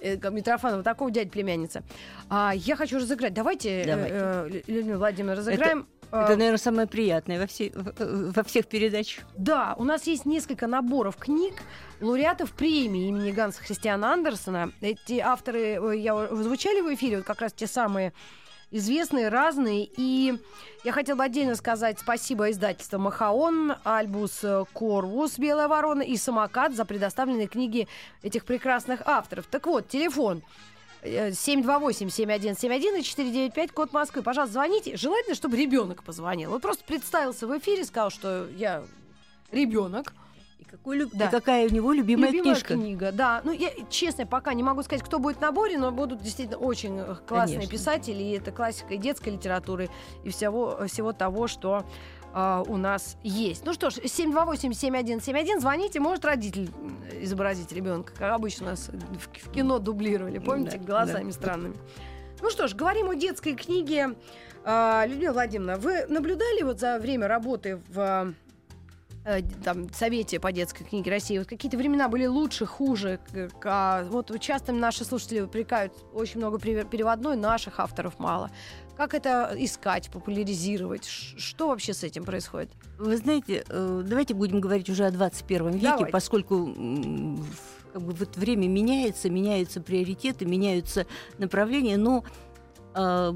Э, 0.00 0.16
Митрофанова, 0.30 0.82
такого 0.82 1.10
дядя 1.10 1.28
племянница. 1.30 1.82
А, 2.30 2.52
я 2.54 2.74
хочу 2.76 2.96
разыграть. 2.96 3.34
Давайте, 3.34 3.82
э, 3.82 3.84
Давайте. 3.86 4.14
э, 4.14 4.48
Лю- 4.48 4.62
Людмила 4.76 4.98
Владимировна, 4.98 5.36
разыграем. 5.36 5.86
э, 5.99 5.99
Это, 6.12 6.36
наверное, 6.36 6.58
самое 6.58 6.86
приятное 6.86 7.38
во, 7.38 7.46
всей- 7.46 7.72
в- 7.74 8.32
во 8.32 8.42
всех 8.42 8.66
передачах. 8.66 9.24
Да, 9.36 9.74
у 9.78 9.84
нас 9.84 10.06
есть 10.06 10.26
несколько 10.26 10.66
наборов 10.66 11.16
книг 11.16 11.54
лауреатов 12.00 12.52
премии 12.52 13.08
имени 13.08 13.30
Ганса 13.30 13.62
Христиана 13.62 14.12
Андерсона. 14.12 14.72
Эти 14.80 15.18
авторы 15.20 15.78
э, 15.80 15.96
я 15.98 16.26
звучали 16.34 16.80
в 16.80 16.92
эфире, 16.94 17.18
вот 17.18 17.26
как 17.26 17.40
раз 17.40 17.52
те 17.52 17.66
самые 17.66 18.12
известные, 18.72 19.28
разные. 19.28 19.88
И 19.96 20.34
я 20.84 20.92
хотела 20.92 21.16
бы 21.18 21.24
отдельно 21.24 21.54
сказать 21.56 21.98
спасибо 21.98 22.50
издательству 22.50 22.98
«Махаон», 22.98 23.74
«Альбус 23.84 24.44
Корвус», 24.72 25.38
«Белая 25.38 25.68
ворона» 25.68 26.02
и 26.02 26.16
«Самокат» 26.16 26.74
за 26.74 26.84
предоставленные 26.84 27.48
книги 27.48 27.88
этих 28.22 28.44
прекрасных 28.44 29.02
авторов. 29.06 29.46
Так 29.46 29.66
вот, 29.66 29.88
телефон 29.88 30.42
728-7171 31.02 32.98
и 32.98 33.02
495, 33.02 33.72
код 33.72 33.92
Москвы. 33.92 34.22
Пожалуйста, 34.22 34.54
звоните. 34.54 34.96
Желательно, 34.96 35.34
чтобы 35.34 35.56
ребенок 35.56 36.02
позвонил. 36.02 36.52
Он 36.52 36.60
просто 36.60 36.84
представился 36.84 37.46
в 37.46 37.58
эфире, 37.58 37.84
сказал, 37.84 38.10
что 38.10 38.48
я 38.56 38.82
ребенок. 39.50 40.12
И, 40.58 40.64
какой, 40.64 40.98
люб- 40.98 41.10
да. 41.12 41.26
и 41.26 41.30
какая 41.30 41.66
у 41.68 41.70
него 41.72 41.92
любимая, 41.92 42.30
Любимая 42.30 42.54
книжка. 42.54 42.74
книга, 42.74 43.12
да. 43.12 43.40
Ну, 43.44 43.52
я, 43.52 43.70
честно, 43.88 44.26
пока 44.26 44.52
не 44.54 44.62
могу 44.62 44.82
сказать, 44.82 45.02
кто 45.04 45.18
будет 45.18 45.38
в 45.38 45.40
наборе, 45.40 45.78
но 45.78 45.90
будут 45.90 46.22
действительно 46.22 46.58
очень 46.58 46.98
э, 46.98 47.16
классные 47.26 47.56
Конечно. 47.58 47.70
писатели. 47.78 48.22
И 48.22 48.30
это 48.32 48.52
классика 48.52 48.94
и 48.94 48.98
детской 48.98 49.30
литературы, 49.30 49.88
и 50.24 50.28
всего, 50.30 50.78
всего 50.86 51.12
того, 51.12 51.48
что 51.48 51.84
а, 52.32 52.62
у 52.66 52.76
нас 52.76 53.16
есть. 53.22 53.64
Ну 53.64 53.72
что 53.72 53.90
ж, 53.90 53.98
728-7171, 53.98 55.60
звоните, 55.60 56.00
может 56.00 56.24
родитель 56.24 56.70
изобразить 57.20 57.72
ребенка, 57.72 58.12
как 58.16 58.32
обычно 58.32 58.66
нас 58.70 58.88
в, 58.88 59.48
в 59.48 59.50
кино 59.52 59.78
дублировали, 59.78 60.38
помните, 60.38 60.78
Да, 60.78 60.84
глазами 60.84 61.30
странными. 61.30 61.76
Ну 62.40 62.50
что 62.50 62.68
ж, 62.68 62.74
говорим 62.74 63.10
о 63.10 63.14
детской 63.14 63.54
книге. 63.54 64.14
А, 64.64 65.04
Людмила 65.06 65.32
Владимировна, 65.32 65.76
вы 65.76 66.06
наблюдали 66.06 66.62
вот 66.62 66.78
за 66.78 66.98
время 66.98 67.28
работы 67.28 67.80
в 67.88 68.34
э, 69.24 69.40
там, 69.64 69.92
Совете 69.92 70.38
по 70.38 70.52
детской 70.52 70.84
книге 70.84 71.10
России, 71.10 71.38
вот 71.38 71.48
какие-то 71.48 71.78
времена 71.78 72.08
были 72.08 72.26
лучше, 72.26 72.66
хуже. 72.66 73.20
а 73.64 74.04
вот 74.04 74.38
часто 74.38 74.72
наши 74.72 75.04
слушатели 75.04 75.40
упрекают 75.40 75.94
очень 76.12 76.38
много 76.38 76.58
переводной, 76.58 77.36
наших 77.36 77.80
авторов 77.80 78.18
мало. 78.18 78.50
Как 79.00 79.14
это 79.14 79.54
искать, 79.56 80.10
популяризировать? 80.10 81.06
Что 81.06 81.68
вообще 81.68 81.94
с 81.94 82.04
этим 82.04 82.22
происходит? 82.22 82.68
Вы 82.98 83.16
знаете, 83.16 83.64
э, 83.66 84.02
давайте 84.06 84.34
будем 84.34 84.60
говорить 84.60 84.90
уже 84.90 85.06
о 85.06 85.10
21 85.10 85.70
веке, 85.70 85.86
Давайте. 85.86 86.12
поскольку 86.12 86.66
как 87.94 88.02
бы 88.02 88.12
вот 88.12 88.36
время 88.36 88.68
меняется, 88.68 89.30
меняются 89.30 89.80
приоритеты, 89.80 90.44
меняются 90.44 91.06
направления, 91.38 91.96
но 91.96 92.24
э, 92.94 93.32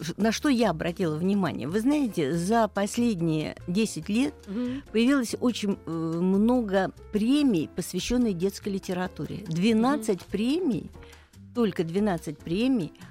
ш- 0.00 0.14
на 0.16 0.32
что 0.32 0.48
я 0.48 0.70
обратила 0.70 1.16
внимание? 1.16 1.68
Вы 1.68 1.80
знаете, 1.80 2.32
за 2.34 2.66
последние 2.66 3.58
10 3.66 4.08
лет 4.08 4.32
появилось 4.90 5.36
очень 5.38 5.76
э, 5.84 5.90
много 5.90 6.92
премий, 7.12 7.68
посвященных 7.76 8.38
детской 8.38 8.70
литературе. 8.70 9.44
12 9.48 10.24
премий, 10.24 10.90
только 11.54 11.84
12 11.84 12.38
премий 12.38 12.94
а, 13.02 13.09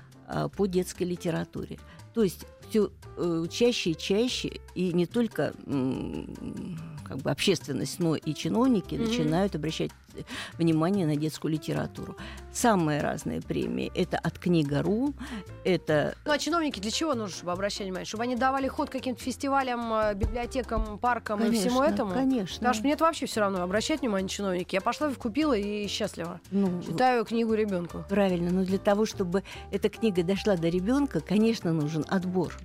по 0.56 0.66
детской 0.66 1.04
литературе. 1.04 1.80
То 2.14 2.24
есть 2.24 2.46
все 2.70 2.92
чаще 3.50 3.92
и 3.92 3.98
чаще, 3.98 4.60
и 4.76 4.94
не 4.94 5.06
только 5.06 5.54
как 7.10 7.18
бы 7.18 7.32
общественность, 7.32 8.00
но 8.00 8.16
и 8.16 8.34
чиновники 8.36 8.94
Мгм. 8.96 9.06
начинают 9.06 9.56
обращать 9.56 9.90
э, 10.16 10.22
внимание 10.60 11.08
на 11.08 11.16
детскую 11.16 11.52
литературу. 11.52 12.16
Самые 12.54 13.02
разные 13.02 13.42
премии. 13.42 13.92
Это 13.96 14.18
от 14.20 14.38
Книга.ру, 14.38 15.14
это 15.64 16.16
Ну 16.26 16.32
а 16.32 16.38
чиновники 16.38 16.80
для 16.80 16.92
чего 16.92 17.16
нужно, 17.16 17.36
чтобы 17.36 17.52
обращали 17.52 17.88
внимание? 17.88 18.06
Чтобы 18.06 18.24
они 18.24 18.36
давали 18.36 18.68
ход 18.68 18.92
каким-то 18.92 19.22
фестивалям, 19.24 19.92
э, 19.92 20.14
библиотекам, 20.14 21.00
паркам 21.00 21.40
и 21.44 21.52
всему 21.52 21.80
Конечно, 21.80 21.94
этому? 21.94 22.14
Конечно. 22.14 22.56
Потому 22.60 22.74
что 22.76 22.84
мне 22.84 22.94
это 22.94 23.04
вообще 23.04 23.26
все 23.26 23.40
равно, 23.42 23.64
обращать 23.64 24.02
внимание 24.02 24.30
чиновники. 24.30 24.76
Я 24.76 24.82
пошла, 24.82 25.12
купила 25.12 25.54
и 25.54 25.88
счастлива. 25.88 26.40
Ну, 26.52 26.82
Читаю 26.84 27.26
книгу 27.26 27.56
ребенку. 27.56 28.06
Правильно, 28.08 28.52
но 28.52 28.64
для 28.64 28.78
того, 28.78 29.08
чтобы 29.08 29.44
эта 29.72 29.90
книга 29.90 30.22
дошла 30.22 30.56
до 30.58 30.70
ребенка, 30.70 31.22
конечно, 31.22 31.74
нужен 31.74 32.06
отбор. 32.08 32.56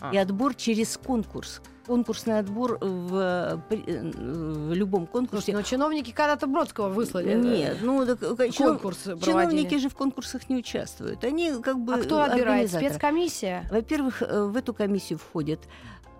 А. 0.00 0.12
И 0.12 0.16
отбор 0.16 0.54
через 0.54 0.96
конкурс. 0.96 1.62
Конкурсный 1.86 2.38
отбор 2.38 2.78
в, 2.80 3.60
при- 3.68 3.84
э, 3.86 4.10
в 4.12 4.72
любом 4.72 5.06
конкурсе. 5.06 5.36
Слушайте, 5.46 5.52
но 5.56 5.62
чиновники 5.62 6.10
когда-то 6.12 6.46
Бродского 6.46 6.88
выслали. 6.88 7.34
Нет, 7.34 7.78
ну 7.82 8.06
так, 8.06 8.22
э, 8.22 8.50
конкурс 8.52 8.98
проводили. 8.98 9.24
чиновники 9.30 9.78
же 9.78 9.88
в 9.88 9.94
конкурсах 9.94 10.48
не 10.48 10.56
участвуют. 10.56 11.24
Они 11.24 11.50
как 11.60 11.78
бы 11.80 11.94
А 11.94 11.98
кто 11.98 12.22
отбирает? 12.22 12.70
Спецкомиссия? 12.70 13.66
Во-первых, 13.70 14.22
э, 14.22 14.44
в 14.44 14.56
эту 14.56 14.72
комиссию 14.74 15.18
входят 15.18 15.60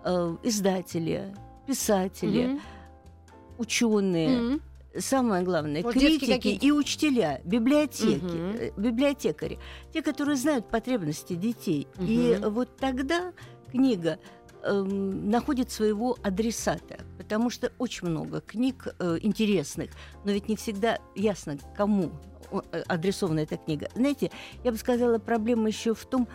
э, 0.05 0.35
издатели, 0.43 1.33
писатели, 1.65 2.45
Мгм. 2.47 2.61
ученые, 3.57 4.29
Мгм. 4.41 4.61
самое 4.99 5.43
главное, 5.43 5.81
Вот 5.81 5.93
критики 5.93 6.49
и 6.49 6.71
учителя, 6.71 7.39
библиотеки, 7.45 8.35
э, 8.35 8.71
библиотекари, 8.75 9.59
те, 9.93 10.01
которые 10.01 10.35
знают 10.35 10.67
потребности 10.69 11.33
детей. 11.35 11.87
И 11.99 12.35
Мгм. 12.37 12.49
вот 12.53 12.75
тогда 12.75 13.31
книга 13.71 14.19
эм, 14.63 15.29
находит 15.29 15.71
своего 15.71 16.17
адресата, 16.23 16.99
потому 17.17 17.49
что 17.49 17.71
очень 17.77 18.07
много 18.07 18.41
книг 18.41 18.87
э, 18.99 19.17
интересных, 19.21 19.91
но 20.25 20.31
ведь 20.31 20.47
не 20.49 20.55
всегда 20.55 20.99
ясно, 21.15 21.57
кому 21.75 22.11
э, 22.71 22.83
адресована 22.87 23.39
эта 23.39 23.57
книга. 23.57 23.89
Знаете, 23.95 24.31
я 24.63 24.71
бы 24.71 24.77
сказала, 24.77 25.17
проблема 25.19 25.67
еще 25.67 25.93
в 25.93 26.05
том, 26.05 26.27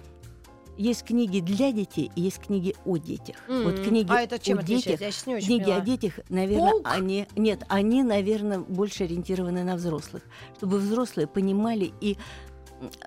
есть 0.77 1.03
книги 1.05 1.41
для 1.41 1.73
детей 1.73 2.11
и 2.15 2.21
есть 2.21 2.39
книги 2.39 2.75
о 2.85 2.99
детях. 2.99 3.35
Вот 3.49 3.75
Мгм. 3.75 3.85
книги 3.85 4.07
а 4.11 4.21
это 4.21 4.39
чем 4.39 4.61
о 4.61 4.63
детях 4.63 5.01
Я 5.01 5.11
не 5.27 5.35
очень 5.35 5.47
Книги 5.47 5.65
поняла. 5.65 5.83
о 5.83 5.85
детях, 5.85 6.21
наверное, 6.29 6.71
Полк? 6.71 6.87
они 6.89 7.27
нет, 7.35 7.65
они, 7.69 8.05
наверное, 8.05 8.61
больше 8.61 9.03
ориентированы 9.05 9.65
на 9.65 9.75
взрослых, 9.75 10.23
чтобы 10.57 10.79
взрослые 10.79 11.27
понимали 11.27 11.93
и 12.01 12.17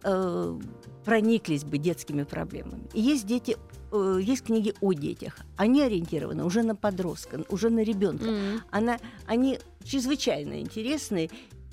э, 0.03 0.59
прониклись 1.05 1.63
бы 1.63 1.77
детскими 1.77 2.23
проблемами. 2.23 2.89
И 2.93 2.99
есть 2.99 3.25
дети, 3.25 3.55
э, 3.91 4.19
есть 4.21 4.43
книги 4.43 4.73
о 4.81 4.93
детях, 4.93 5.37
они 5.57 5.81
ориентированы 5.83 6.43
уже 6.45 6.63
на 6.63 6.75
подростка, 6.75 7.43
уже 7.49 7.69
на 7.69 7.83
ребенка. 7.83 8.25
Мгм. 8.25 8.61
Она, 8.71 8.97
они 9.27 9.59
чрезвычайно 9.83 10.59
интересные, 10.61 11.29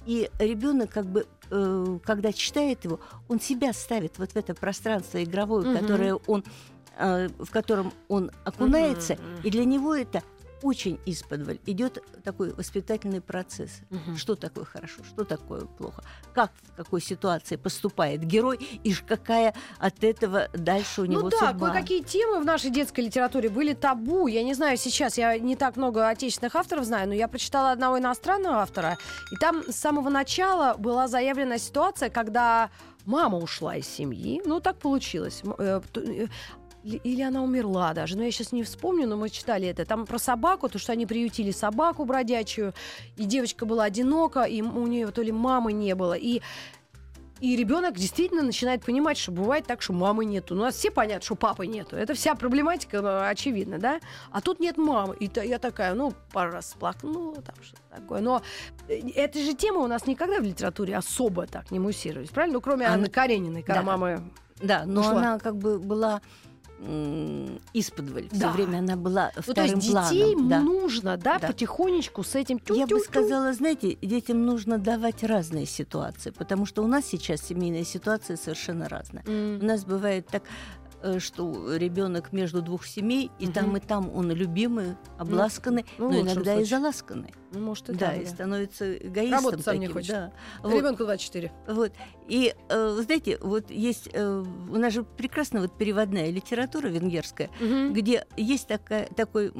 и 0.06 0.30
ребенок 0.38 0.90
как 0.90 1.06
бы 1.06 1.26
э, 1.50 1.98
когда 2.04 2.32
читает 2.32 2.84
его, 2.84 3.00
он 3.28 3.40
себя 3.40 3.72
ставит 3.72 4.18
вот 4.18 4.32
в 4.32 4.36
это 4.36 4.54
пространство 4.54 5.22
игровое, 5.22 5.66
Мгм. 5.66 5.78
которое 5.78 6.14
он, 6.26 6.44
э, 6.98 7.28
в 7.38 7.50
котором 7.50 7.92
он 8.08 8.30
окунается, 8.44 9.14
Мгм. 9.14 9.22
и 9.44 9.50
для 9.50 9.64
него 9.64 9.94
это 9.94 10.22
очень 10.62 10.98
исподволь 11.06 11.58
идет 11.66 12.02
такой 12.24 12.52
воспитательный 12.52 13.20
процесс. 13.20 13.80
Мгм. 13.90 14.16
Что 14.16 14.34
такое 14.34 14.64
хорошо, 14.64 15.02
что 15.04 15.24
такое 15.24 15.62
плохо, 15.62 16.02
как 16.34 16.52
в 16.62 16.76
какой 16.76 17.00
ситуации 17.00 17.56
поступает 17.56 18.24
герой, 18.24 18.56
и 18.84 18.92
ж 18.92 19.02
какая 19.06 19.54
от 19.78 20.02
этого 20.04 20.48
дальше 20.52 21.02
у 21.02 21.04
него 21.04 21.22
Ну 21.22 21.30
да, 21.30 21.50
судьба. 21.50 21.70
кое-какие 21.70 22.02
темы 22.02 22.40
в 22.40 22.44
нашей 22.44 22.70
детской 22.70 23.00
литературе 23.00 23.48
были 23.48 23.72
табу. 23.74 24.26
Я 24.26 24.42
не 24.42 24.54
знаю, 24.54 24.76
сейчас 24.76 25.18
я 25.18 25.38
не 25.38 25.56
так 25.56 25.76
много 25.76 26.08
отечественных 26.08 26.54
авторов 26.56 26.84
знаю, 26.84 27.08
но 27.08 27.14
я 27.14 27.28
прочитала 27.28 27.72
одного 27.72 27.98
иностранного 27.98 28.56
автора, 28.62 28.98
и 29.32 29.36
там 29.36 29.62
с 29.68 29.76
самого 29.76 30.08
начала 30.10 30.76
была 30.76 31.08
заявлена 31.08 31.58
ситуация, 31.58 32.10
когда 32.10 32.70
мама 33.04 33.38
ушла 33.38 33.76
из 33.76 33.86
семьи. 33.86 34.42
Ну, 34.44 34.60
так 34.60 34.76
получилось. 34.76 35.42
Э, 36.84 36.88
э, 36.88 36.96
или 37.04 37.22
она 37.22 37.42
умерла 37.42 37.92
даже, 37.94 38.16
но 38.16 38.24
я 38.24 38.30
сейчас 38.30 38.52
не 38.52 38.62
вспомню, 38.62 39.06
но 39.06 39.16
мы 39.16 39.28
читали 39.28 39.68
это. 39.68 39.84
Там 39.84 40.06
про 40.06 40.18
собаку, 40.18 40.68
то, 40.68 40.78
что 40.78 40.92
они 40.92 41.06
приютили 41.06 41.50
собаку 41.50 42.04
бродячую, 42.04 42.74
и 43.16 43.24
девочка 43.24 43.66
была 43.66 43.84
одинока, 43.84 44.42
и 44.44 44.62
у 44.62 44.86
нее 44.86 45.08
то 45.08 45.22
ли 45.22 45.32
мамы 45.32 45.72
не 45.72 45.94
было, 45.94 46.14
и 46.14 46.42
и 47.40 47.56
ребенок 47.56 47.94
действительно 47.94 48.42
начинает 48.42 48.84
понимать, 48.84 49.16
что 49.16 49.30
бывает 49.30 49.64
так, 49.64 49.80
что 49.80 49.92
мамы 49.92 50.24
нету. 50.24 50.54
Ну, 50.54 50.62
У 50.62 50.64
нас 50.64 50.74
все 50.74 50.90
понятно, 50.90 51.24
что 51.24 51.36
папы 51.36 51.66
нету. 51.66 51.96
Это 51.96 52.14
вся 52.14 52.34
проблематика 52.34 53.00
ну, 53.00 53.28
очевидна, 53.28 53.78
да? 53.78 54.00
А 54.32 54.40
тут 54.40 54.58
нет 54.58 54.76
мамы. 54.76 55.16
И 55.20 55.30
я 55.44 55.58
такая, 55.58 55.94
ну, 55.94 56.12
пару 56.32 56.50
раз 56.52 56.70
сплакнула, 56.70 57.36
там 57.36 57.54
что-то 57.62 57.82
такое. 57.90 58.20
Но 58.20 58.42
э, 58.88 58.98
эта 59.14 59.38
же 59.38 59.54
тема 59.54 59.78
у 59.80 59.86
нас 59.86 60.06
никогда 60.06 60.40
в 60.40 60.42
литературе 60.42 60.96
особо 60.96 61.46
так 61.46 61.70
не 61.70 61.78
муссировалась, 61.78 62.30
правильно? 62.30 62.54
Ну, 62.54 62.60
кроме 62.60 62.86
Анны 62.86 63.08
Карениной, 63.08 63.62
когда 63.62 63.82
Да. 63.82 63.86
мама... 63.86 64.24
Да, 64.60 64.82
но 64.86 65.02
ушла. 65.02 65.12
она 65.12 65.38
как 65.38 65.56
бы 65.56 65.78
была 65.78 66.20
исподволь. 67.72 68.28
Все 68.30 68.40
Да. 68.40 68.52
время 68.52 68.78
она 68.78 68.96
была 68.96 69.32
Ну, 69.36 69.42
то 69.42 69.52
вторым 69.52 69.74
есть 69.76 69.88
детей 69.88 70.32
планом. 70.34 70.48
да. 70.48 70.60
нужно, 70.60 71.16
да, 71.16 71.38
Да. 71.38 71.48
потихонечку 71.48 72.22
с 72.22 72.34
этим... 72.34 72.60
Я 72.68 72.86
бы 72.86 73.00
сказала, 73.00 73.52
знаете, 73.52 73.96
детям 74.00 74.44
нужно 74.46 74.78
давать 74.78 75.22
разные 75.22 75.66
ситуации, 75.66 76.30
потому 76.30 76.66
что 76.66 76.82
у 76.82 76.86
нас 76.86 77.04
сейчас 77.06 77.42
семейная 77.42 77.84
ситуация 77.84 78.36
совершенно 78.36 78.88
разная. 78.88 79.24
М. 79.26 79.58
У 79.60 79.64
нас 79.64 79.84
бывает 79.84 80.26
так, 80.28 80.42
что 81.18 81.74
ребенок 81.76 82.32
между 82.32 82.62
двух 82.62 82.86
семей, 82.86 83.30
и 83.38 83.44
Мгм. 83.46 83.52
там, 83.52 83.76
и 83.76 83.80
там 83.80 84.10
он 84.14 84.30
любимый, 84.32 84.96
обласканный, 85.18 85.84
ну, 85.98 86.08
в 86.08 86.12
но 86.12 86.20
иногда 86.20 86.52
и 86.54 86.56
случае. 86.58 86.64
заласканный. 86.66 87.34
Ну, 87.52 87.60
может, 87.60 87.88
и 87.90 87.92
Да, 87.94 88.08
так, 88.10 88.18
и 88.20 88.24
да. 88.24 88.30
становится 88.30 88.96
эгоистом. 88.96 89.38
Работать 89.38 89.64
сам 89.64 89.74
не 89.76 89.80
таким, 89.86 89.92
хочет. 89.94 90.10
да. 90.10 90.32
Вот. 90.62 90.74
Ребенку 90.74 91.04
24. 91.04 91.52
Вот. 91.68 91.92
И, 92.26 92.54
э, 92.68 93.00
знаете, 93.04 93.38
вот 93.40 93.70
есть... 93.70 94.10
э, 94.12 94.44
у 94.70 94.76
нас 94.78 94.92
же 94.92 95.02
прекрасная 95.04 95.62
вот 95.62 95.76
переводная 95.78 96.30
литература 96.30 96.88
венгерская, 96.88 97.50
Мгм. 97.60 97.92
где 97.94 98.26
есть 98.36 98.66
такая, 98.68 99.06
такой, 99.06 99.52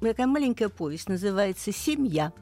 такая 0.00 0.26
маленькая 0.26 0.68
повесть, 0.68 1.08
называется 1.08 1.72
«Семья». 1.72 2.32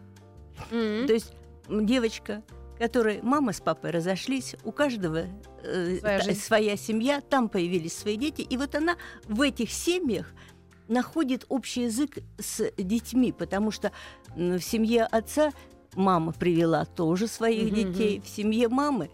М. 0.70 1.06
То 1.06 1.12
есть 1.12 1.32
девочка, 1.68 2.42
которой 2.78 3.20
мама 3.22 3.52
с 3.52 3.60
папой 3.60 3.90
разошлись, 3.90 4.54
у 4.64 4.72
каждого 4.72 5.24
э, 5.64 5.98
Своя 6.00 6.18
та- 6.20 6.34
своя 6.34 6.76
семья, 6.76 7.20
там 7.20 7.48
появились 7.48 7.96
свои 7.96 8.16
дети, 8.16 8.42
и 8.42 8.56
вот 8.56 8.74
она 8.74 8.96
в 9.26 9.40
этих 9.42 9.70
семьях 9.70 10.32
находит 10.88 11.44
общий 11.48 11.82
язык 11.84 12.18
с 12.38 12.70
детьми, 12.78 13.32
потому 13.32 13.70
что 13.70 13.92
в 14.34 14.60
семье 14.60 15.04
отца 15.04 15.50
мама 15.94 16.32
привела 16.32 16.84
тоже 16.84 17.26
своих 17.26 17.74
детей, 17.74 18.20
в 18.24 18.28
семье 18.28 18.68
мамы 18.68 19.10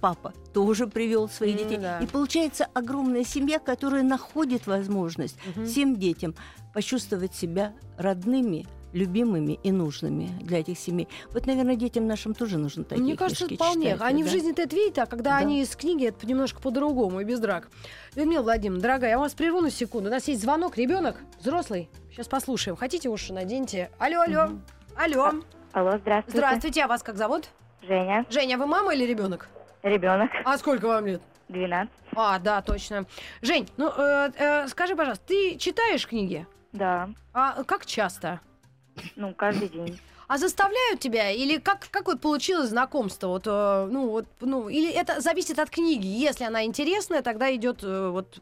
папа 0.00 0.32
тоже 0.54 0.86
привел 0.86 1.28
своих 1.28 1.56
М, 1.60 1.68
детей. 1.68 1.76
да. 1.78 1.98
И 2.00 2.06
получается 2.06 2.66
огромная 2.74 3.22
семья, 3.24 3.58
которая 3.58 4.02
находит 4.02 4.66
возможность 4.66 5.36
всем 5.66 5.96
детям 5.96 6.34
почувствовать 6.72 7.34
себя 7.34 7.74
родными, 7.98 8.66
любимыми 8.94 9.58
и 9.62 9.70
нужными 9.72 10.28
для 10.40 10.60
этих 10.60 10.78
семей. 10.78 11.08
Вот, 11.32 11.44
наверное, 11.46 11.76
детям 11.76 12.06
нашим 12.06 12.32
тоже 12.32 12.56
нужно 12.58 12.84
такие 12.84 13.02
Мне 13.02 13.16
кажется, 13.16 13.46
книжки 13.46 13.62
вполне. 13.62 13.92
читать, 13.92 14.00
Они 14.08 14.22
да. 14.22 14.28
в 14.28 14.32
жизни-то 14.32 14.62
это 14.62 14.74
видят, 14.76 14.98
а 15.00 15.06
когда 15.06 15.30
Да. 15.32 15.36
они 15.38 15.60
из 15.60 15.74
книги, 15.76 16.06
это 16.06 16.26
немножко 16.26 16.60
по-другому 16.62 17.20
и 17.20 17.24
без 17.24 17.40
драк. 17.40 17.68
Людмила 18.14 18.42
Владимировна, 18.42 18.80
дорогая, 18.82 19.10
я 19.10 19.18
вас 19.18 19.34
прерву 19.34 19.60
на 19.60 19.70
секунду. 19.70 20.08
У 20.08 20.12
нас 20.12 20.26
есть 20.28 20.40
звонок, 20.40 20.78
ребенок, 20.78 21.16
взрослый. 21.40 21.90
Сейчас 22.12 22.28
послушаем. 22.28 22.76
Хотите 22.76 23.08
уши 23.08 23.32
наденьте? 23.32 23.90
Алло, 23.98 24.20
алло. 24.20 24.50
Алло. 24.96 25.32
Алло, 25.72 25.98
здравствуйте. 25.98 26.38
Здравствуйте, 26.38 26.84
а 26.84 26.86
вас 26.88 27.02
как 27.02 27.16
зовут? 27.16 27.48
Женя, 27.82 28.24
Женя, 28.30 28.56
вы 28.56 28.66
мама 28.66 28.94
или 28.94 29.04
ребенок? 29.04 29.48
ребенок, 29.82 30.30
А 30.46 30.56
сколько 30.56 30.86
вам 30.86 31.04
лет? 31.06 31.20
12. 31.48 31.90
А, 32.16 32.38
да, 32.38 32.62
точно. 32.62 33.04
Жень, 33.42 33.68
ну 33.76 33.90
э, 33.94 34.30
э, 34.38 34.68
скажи, 34.68 34.96
пожалуйста, 34.96 35.26
ты 35.26 35.56
читаешь 35.58 36.06
книги? 36.06 36.46
Да, 36.72 37.10
А 37.34 37.64
как 37.64 37.84
часто? 37.84 38.40
Ну, 39.16 39.34
каждый 39.34 39.68
день. 39.68 39.98
А 40.26 40.38
заставляют 40.38 41.00
тебя? 41.00 41.30
Или 41.30 41.58
как, 41.58 41.86
как 41.90 42.06
вот 42.06 42.20
получилось 42.20 42.70
знакомство? 42.70 43.28
Вот, 43.28 43.46
э, 43.46 43.88
ну, 43.90 44.08
вот, 44.08 44.26
ну, 44.40 44.68
или 44.68 44.90
это 44.90 45.20
зависит 45.20 45.58
от 45.58 45.68
книги? 45.70 46.06
Если 46.06 46.44
она 46.44 46.64
интересная, 46.64 47.20
тогда 47.22 47.54
идет 47.54 47.84
э, 47.84 48.08
вот 48.08 48.40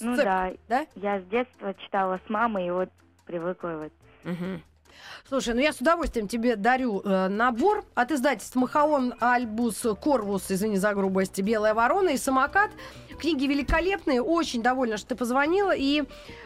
Ну 0.00 0.14
сцеп- 0.14 0.24
да, 0.24 0.52
да? 0.68 0.86
я 0.96 1.20
с 1.20 1.24
детства 1.26 1.74
читала 1.74 2.20
с 2.26 2.30
мамой, 2.30 2.66
и 2.66 2.70
вот 2.70 2.88
привыкла 3.26 3.84
вот. 3.84 3.92
Мгм. 4.24 4.62
Слушай, 5.28 5.54
ну 5.54 5.60
я 5.60 5.72
с 5.72 5.80
удовольствием 5.80 6.28
тебе 6.28 6.56
дарю 6.56 7.00
э, 7.00 7.28
набор 7.28 7.84
от 7.94 8.12
издательств 8.12 8.56
Махаон 8.56 9.14
Альбус 9.20 9.86
Корвус, 10.00 10.50
извини 10.50 10.76
за 10.76 10.92
грубость, 10.94 11.40
Белая 11.40 11.74
ворона 11.74 12.10
и 12.10 12.16
Самокат. 12.16 12.70
Книги 13.18 13.46
великолепные, 13.46 14.20
очень 14.20 14.62
довольна, 14.62 14.96
что 14.96 15.08
ты 15.08 15.14
позвонила. 15.16 15.74
И 15.74 16.04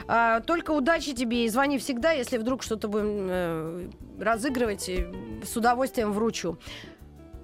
э, 0.09 0.41
только 0.47 0.71
удачи 0.71 1.13
тебе 1.13 1.45
и 1.45 1.49
звони 1.49 1.79
всегда, 1.79 2.13
если 2.13 2.39
вдруг 2.39 2.63
что-то 2.63 2.89
будем 2.89 3.29
э, 3.29 3.89
разыгрывать, 4.21 4.89
с 4.89 5.57
удовольствием 5.57 6.13
вручу. 6.13 6.59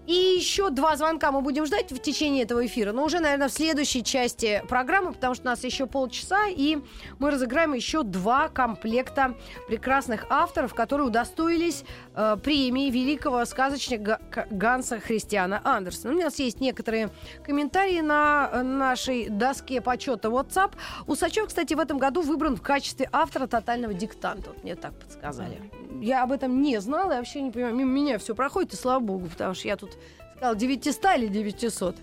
И 0.07 0.12
еще 0.12 0.71
два 0.71 0.97
звонка 0.97 1.33
мы 1.33 1.40
будем 1.40 1.64
ждать 1.64 1.90
в 1.90 1.99
течение 1.99 2.43
этого 2.43 2.64
эфира, 2.67 2.93
но 2.93 3.05
уже, 3.05 3.21
наверное, 3.21 3.49
в 3.49 3.53
следующей 3.53 4.05
части 4.05 4.62
программы, 4.69 5.12
потому 5.12 5.35
что 5.35 5.45
у 5.45 5.47
нас 5.47 5.64
еще 5.64 5.87
полчаса, 5.87 6.47
и 6.49 6.79
мы 7.19 7.31
разыграем 7.31 7.73
еще 7.73 8.03
два 8.03 8.49
комплекта 8.49 9.35
прекрасных 9.67 10.27
авторов, 10.29 10.75
которые 10.75 11.07
удостоились 11.07 11.85
э, 12.14 12.37
премии 12.43 12.90
великого 12.90 13.45
сказочника 13.47 14.21
Га- 14.31 14.47
Ганса 14.51 15.01
Христиана 15.01 15.61
Андерсона. 15.64 16.14
У 16.14 16.21
нас 16.21 16.38
есть 16.38 16.61
некоторые 16.61 17.11
комментарии 17.43 18.01
на 18.01 18.51
э, 18.53 18.62
нашей 18.62 19.29
доске 19.31 19.81
почета 19.81 20.29
WhatsApp. 20.29 20.73
Усачев, 21.07 21.49
кстати, 21.49 21.73
в 21.73 21.81
этом 21.81 21.99
году 21.99 22.21
выбран 22.21 22.57
в 22.57 22.62
качестве 22.62 23.09
автора 23.11 23.47
тотального 23.47 23.95
диктанта. 23.95 24.51
Вот 24.51 24.62
мне 24.64 24.75
так 24.75 24.93
подсказали. 24.99 25.62
Я 26.00 26.22
об 26.22 26.33
этом 26.33 26.61
не 26.61 26.80
знала, 26.80 27.12
я 27.12 27.18
вообще 27.18 27.40
не 27.40 27.50
понимаю. 27.50 27.74
Мимо 27.74 27.90
меня 27.90 28.18
все 28.18 28.35
проходит, 28.35 28.72
и 28.72 28.76
слава 28.76 29.00
богу, 29.00 29.26
потому 29.28 29.54
что 29.54 29.68
я 29.68 29.76
тут 29.76 29.96
сказала 30.37 30.57
900 30.57 31.04
или 31.16 31.26
900. 31.28 31.96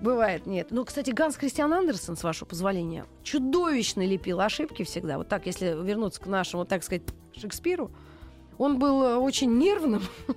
Бывает, 0.00 0.46
нет. 0.46 0.68
Ну, 0.70 0.84
кстати, 0.84 1.10
Ганс 1.10 1.36
Христиан 1.36 1.72
Андерсон, 1.72 2.16
с 2.16 2.22
вашего 2.22 2.46
позволения, 2.46 3.06
чудовищно 3.22 4.04
лепил 4.04 4.40
ошибки 4.40 4.82
всегда. 4.84 5.18
Вот 5.18 5.28
так, 5.28 5.46
если 5.46 5.66
вернуться 5.66 6.20
к 6.20 6.26
нашему, 6.26 6.64
так 6.64 6.82
сказать, 6.82 7.02
Шекспиру, 7.36 7.90
он 8.58 8.78
был 8.78 9.02
э, 9.02 9.16
очень 9.16 9.56
нервным. 9.58 10.02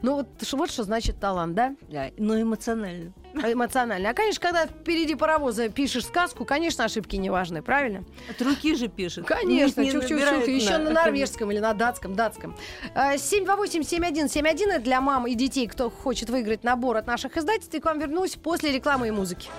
Ну, 0.00 0.14
вот, 0.14 0.28
вот 0.52 0.70
что 0.70 0.84
значит 0.84 1.18
талант, 1.18 1.54
да? 1.54 1.74
Да, 1.88 2.10
но 2.16 2.40
эмоционально. 2.40 3.12
Эмоционально. 3.34 4.10
А, 4.10 4.14
конечно, 4.14 4.40
когда 4.40 4.66
впереди 4.66 5.14
паровоза 5.16 5.68
пишешь 5.68 6.06
сказку, 6.06 6.44
конечно, 6.44 6.84
ошибки 6.84 7.16
не 7.16 7.30
важны, 7.30 7.62
правильно? 7.62 8.04
От 8.30 8.40
руки 8.40 8.74
же 8.76 8.88
пишет. 8.88 9.26
Конечно, 9.26 9.80
Не- 9.80 9.86
не 9.88 9.92
чух-чух-чух, 9.92 10.10
набирает 10.20 10.48
еще 10.48 10.78
на 10.78 10.90
норвежском 10.90 11.50
или 11.50 11.58
на 11.58 11.74
датском, 11.74 12.14
датском. 12.14 12.56
Э, 12.94 13.16
728-7171 13.16 14.70
это 14.70 14.80
для 14.80 15.00
мам 15.00 15.26
и 15.26 15.34
детей, 15.34 15.66
кто 15.66 15.90
хочет 15.90 16.30
выиграть 16.30 16.62
набор 16.64 16.96
от 16.96 17.06
наших 17.06 17.36
издательств. 17.36 17.74
И 17.74 17.80
к 17.80 17.84
вам 17.84 17.98
вернусь 17.98 18.36
после 18.36 18.72
рекламы 18.72 19.08
и 19.08 19.10
музыки. 19.10 19.50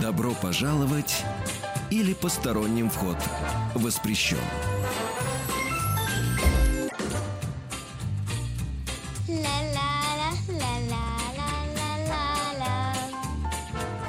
Добро 0.00 0.32
пожаловать 0.40 1.24
или 1.90 2.14
посторонним 2.14 2.88
вход 2.90 3.16
воспрещен. 3.74 4.38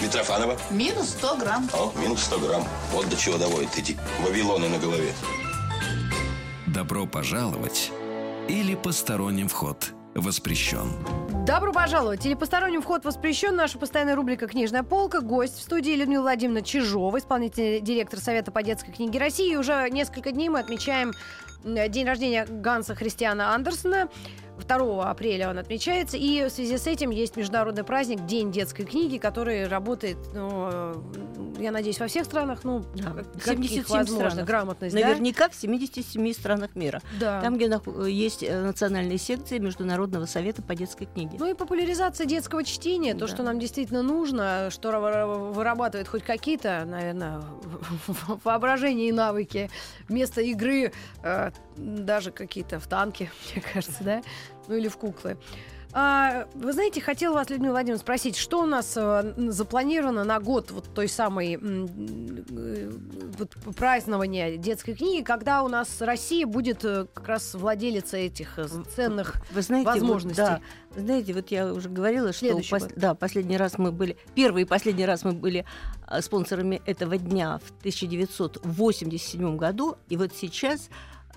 Митрофанова. 0.02 0.58
Минус 0.72 1.10
100 1.12 1.38
грамм. 1.38 1.70
О, 1.74 1.94
минус 1.98 2.24
100 2.24 2.40
грамм. 2.40 2.68
Вот 2.92 3.08
до 3.08 3.16
чего 3.16 3.38
доводят 3.38 3.78
эти 3.78 3.98
вавилоны 4.20 4.68
на 4.68 4.78
голове. 4.78 5.14
Добро 6.68 7.06
пожаловать 7.06 7.92
или 8.50 8.76
посторонним 8.76 9.48
вход 9.48 9.94
воспрещен. 10.16 10.90
Добро 11.46 11.72
пожаловать! 11.72 12.26
Или 12.26 12.34
посторонним 12.34 12.82
вход 12.82 13.06
воспрещен. 13.06 13.56
Наша 13.56 13.78
постоянная 13.78 14.16
рубрика 14.16 14.48
«Книжная 14.48 14.84
полка». 14.84 15.22
Гость 15.22 15.58
в 15.58 15.62
студии 15.62 15.92
Людмила 15.92 16.22
Владимировна 16.22 16.62
Чижова, 16.62 17.18
исполнительный 17.18 17.82
директор 17.82 18.20
Совета 18.20 18.52
по 18.52 18.62
детской 18.62 18.92
книге 18.92 19.20
России. 19.20 19.54
И 19.54 19.58
уже 19.58 19.90
несколько 19.90 20.32
дней 20.32 20.50
мы 20.50 20.60
отмечаем 20.60 21.14
день 21.64 22.06
рождения 22.06 22.46
Ганса 22.48 22.96
Христиана 22.96 23.54
Андерсона. 23.54 24.10
2 24.66 25.10
апреля 25.10 25.50
он 25.50 25.58
отмечается. 25.58 26.18
И 26.18 26.44
в 26.46 26.50
связи 26.50 26.78
с 26.78 26.88
этим 26.88 27.10
есть 27.10 27.36
международный 27.38 27.84
праздник 27.84 28.26
День 28.26 28.52
детской 28.52 28.84
книги, 28.86 29.18
который 29.18 29.68
работает, 29.68 30.18
ну, 30.34 30.70
э, 30.72 30.96
я 31.60 31.72
надеюсь, 31.72 32.00
во 32.00 32.08
всех 32.08 32.26
странах. 32.26 32.64
Ну, 32.64 32.84
Да, 32.96 33.12
как- 33.12 33.28
в 33.36 33.44
каких 33.44 33.70
77 33.70 33.98
возможно, 33.98 34.30
странах. 34.30 34.48
грамотность, 34.48 34.96
да? 34.96 35.02
Наверняка 35.08 35.50
в 35.50 35.56
77 35.56 36.34
странах 36.34 36.76
мира. 36.76 37.02
Да. 37.20 37.42
Там, 37.42 37.56
где 37.58 37.68
нах- 37.68 38.08
есть 38.08 38.44
э, 38.44 38.62
национальные 38.62 39.18
секции 39.18 39.58
Международного 39.60 40.26
совета 40.26 40.62
по 40.62 40.76
детской 40.76 41.06
книге. 41.06 41.38
Ну 41.40 41.48
и 41.50 41.54
популяризация 41.54 42.26
детского 42.26 42.64
чтения, 42.64 43.14
то, 43.14 43.22
Да. 43.22 43.28
что 43.28 43.44
нам 43.44 43.60
действительно 43.60 44.02
нужно, 44.04 44.70
что 44.72 44.90
ра- 44.90 45.52
вырабатывает 45.54 46.08
хоть 46.08 46.24
какие-то, 46.24 46.84
наверное, 46.86 47.42
воображения 48.44 49.10
и 49.10 49.12
навыки. 49.12 49.70
Вместо 50.08 50.42
игры 50.42 50.92
э, 51.24 51.52
даже 51.78 52.32
какие-то 52.32 52.80
в 52.80 52.88
танки, 52.88 53.32
мне 53.54 53.64
кажется, 53.74 54.04
да? 54.04 54.22
Ну 54.68 54.76
или 54.76 54.88
в 54.88 54.98
куклы. 54.98 55.38
А, 55.94 56.48
вы 56.54 56.72
знаете, 56.72 57.02
хотела 57.02 57.34
вас, 57.34 57.50
Людмила 57.50 57.72
Владимировна, 57.72 58.00
спросить, 58.02 58.38
что 58.38 58.62
у 58.62 58.66
нас 58.66 58.94
э, 58.96 59.34
запланировано 59.50 60.24
на 60.24 60.40
год 60.40 60.72
вот 60.72 60.94
той 60.94 61.10
самой 61.10 61.60
э, 61.62 62.92
вот 63.38 63.76
празднования 63.76 64.56
детской 64.56 64.94
книги, 64.94 65.22
когда 65.22 65.64
у 65.64 65.68
нас 65.68 66.02
Россия 66.02 66.48
будет 66.48 66.86
э, 66.86 67.08
как 67.14 67.28
раз 67.28 67.54
владелица 67.56 68.16
этих 68.16 68.58
ценных 68.96 69.36
Вы 69.52 69.62
знаете, 69.62 69.90
вот, 69.90 70.00
возможностей. 70.00 70.42
да, 70.42 70.62
Вы 70.96 71.02
знаете, 71.02 71.34
вот 71.34 71.52
я 71.52 71.74
уже 71.74 71.90
говорила, 71.90 72.32
что 72.32 72.46
пос- 72.46 72.94
да, 72.96 73.14
последний 73.14 73.58
раз 73.58 73.78
мы 73.78 73.92
были, 73.92 74.16
первый 74.34 74.62
и 74.64 74.66
последний 74.66 75.06
раз 75.06 75.26
мы 75.26 75.34
были 75.34 75.66
а, 76.08 76.22
спонсорами 76.22 76.82
этого 76.86 77.18
дня 77.18 77.60
в 77.66 77.70
1987 77.80 79.58
году, 79.58 79.98
и 80.08 80.16
вот 80.16 80.32
сейчас 80.34 80.90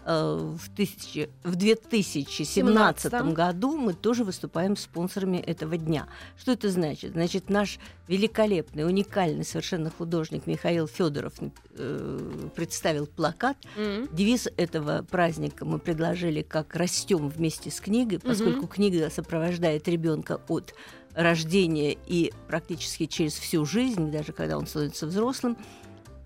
э, 0.04 0.54
в, 0.56 0.68
тысячи- 0.76 1.30
в 1.42 1.56
2017 1.56 3.12
17-м. 3.12 3.34
году 3.34 3.76
мы 3.76 3.94
тоже 3.94 4.24
выступаем 4.24 4.76
спонсорами 4.76 5.38
этого 5.38 5.76
дня. 5.76 6.06
Что 6.38 6.52
это 6.52 6.68
значит? 6.70 7.12
Значит, 7.12 7.48
наш 7.50 7.78
великолепный, 8.08 8.84
уникальный 8.86 9.44
совершенно 9.44 9.90
художник 9.90 10.46
Михаил 10.46 10.86
Федоров 10.86 11.34
э, 11.76 12.48
представил 12.54 13.06
плакат, 13.06 13.56
М. 13.76 14.08
Девиз 14.12 14.48
этого 14.56 15.02
праздника 15.10 15.64
мы 15.64 15.78
предложили 15.78 16.42
как 16.42 16.74
растем 16.76 17.28
вместе 17.28 17.70
с 17.70 17.80
книгой, 17.80 18.18
поскольку 18.18 18.66
книга 18.66 19.10
сопровождает 19.10 19.88
ребенка 19.88 20.40
от 20.48 20.74
рождения 21.14 21.96
и 22.06 22.32
практически 22.48 23.06
через 23.06 23.34
всю 23.34 23.64
жизнь, 23.64 24.10
даже 24.10 24.32
когда 24.32 24.58
он 24.58 24.66
становится 24.66 25.06
взрослым, 25.06 25.56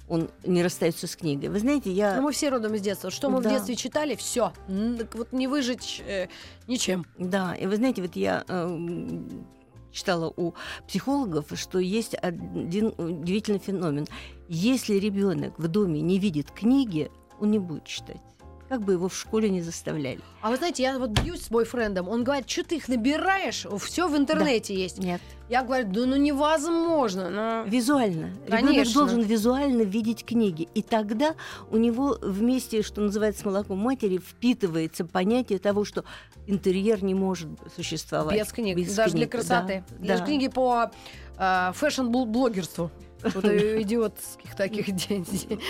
он 0.09 0.31
не 0.45 0.63
расстается 0.63 1.07
с 1.07 1.17
книгой. 1.17 1.49
Вы 1.49 1.59
знаете, 1.59 1.93
я 1.93 2.17
Ну, 2.17 2.23
мы 2.23 2.33
все 2.33 2.49
родом 2.49 2.75
из 2.75 2.81
детства. 2.81 3.11
Что 3.11 3.31
мы 3.31 3.39
в 3.41 3.43
Да. 3.43 3.51
детстве 3.51 3.77
читали, 3.77 4.15
все. 4.15 4.53
Вот 4.69 5.33
не 5.33 5.47
выжить 5.47 6.03
э, 6.07 6.29
ничем. 6.67 7.05
Да, 7.19 7.55
и 7.55 7.67
вы 7.67 7.77
знаете, 7.77 8.03
вот 8.03 8.17
я 8.17 8.45
эм, 8.49 9.47
читала 9.93 10.33
у 10.37 10.55
психологов, 10.87 11.47
что 11.55 11.79
есть 11.79 12.15
один 12.21 12.95
удивительный 12.99 13.59
феномен. 13.59 14.07
Если 14.49 14.95
ребенок 14.95 15.59
в 15.59 15.69
доме 15.69 16.01
не 16.01 16.19
видит 16.19 16.51
книги, 16.51 17.11
он 17.41 17.51
не 17.51 17.59
будет 17.59 17.85
читать. 17.85 18.21
Как 18.69 18.83
бы 18.83 18.93
его 18.93 19.09
в 19.09 19.17
школе 19.17 19.49
не 19.51 19.63
заставляли. 19.63 20.21
А 20.41 20.51
вы 20.51 20.57
знаете, 20.57 20.83
я 20.83 20.99
вот 20.99 21.11
бьюсь 21.11 21.43
с 21.45 21.51
бойфрендом, 21.51 22.09
он 22.09 22.25
говорит, 22.25 22.49
что 22.49 22.65
ты 22.65 22.77
их 22.77 22.89
набираешь, 22.89 23.67
все 23.81 24.09
в 24.09 24.17
интернете 24.17 24.75
есть. 24.75 24.99
Нет. 24.99 25.21
Я 25.49 25.63
говорю, 25.63 25.89
да 25.89 26.07
ну 26.07 26.17
невозможно. 26.17 27.31
Но... 27.31 27.63
Визуально. 27.67 28.35
Ребенок 28.47 28.67
Конечно. 28.67 28.95
должен 28.95 29.23
визуально 29.23 29.83
видеть 29.83 30.25
книги. 30.25 30.69
И 30.75 30.83
тогда 30.83 31.35
у 31.71 31.79
него 31.79 32.19
вместе, 32.21 32.83
что 32.83 33.01
называется, 33.01 33.43
с 33.43 33.45
молоком 33.45 33.79
матери 33.79 34.19
впитывается 34.19 35.07
понятие 35.07 35.59
того, 35.59 35.85
что 35.85 36.05
интерьер 36.47 37.03
не 37.03 37.15
может 37.15 37.49
существовать. 37.75 38.39
Без 38.39 38.53
книг, 38.53 38.77
без 38.77 38.95
даже 38.95 39.13
для 39.13 39.27
книг. 39.27 39.33
красоты. 39.33 39.85
Да, 39.99 40.09
Даже 40.09 40.21
да. 40.21 40.27
книги 40.27 40.49
по 40.49 40.91
э, 41.39 41.73
фэшн-блогерству. 41.75 42.91
Вот 43.23 43.45
идиотских 43.45 44.55
таких 44.55 44.95
денег. 45.09 45.61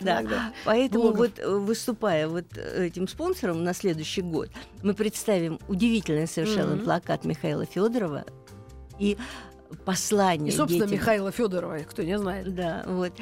Да. 0.00 0.52
Поэтому 0.64 1.12
вот 1.12 1.38
э, 1.38 1.48
выступая 1.48 2.28
вот 2.28 2.46
э, 2.56 2.86
этим 2.86 3.08
спонсором 3.08 3.64
на 3.64 3.74
следующий 3.74 4.22
год, 4.22 4.50
мы 4.82 4.94
представим 4.94 5.58
удивительный 5.68 6.26
совершенно 6.26 6.76
плакат 6.76 7.24
Михаила 7.24 7.64
Федорова 7.64 8.24
и 8.98 9.16
послание 9.84 10.52
И, 10.52 10.56
собственно, 10.56 10.86
детям. 10.86 11.00
Михаила 11.00 11.32
Федорова, 11.32 11.78
кто 11.78 12.02
не 12.02 12.18
знает. 12.18 12.54
Да, 12.54 12.84
вот. 12.86 13.12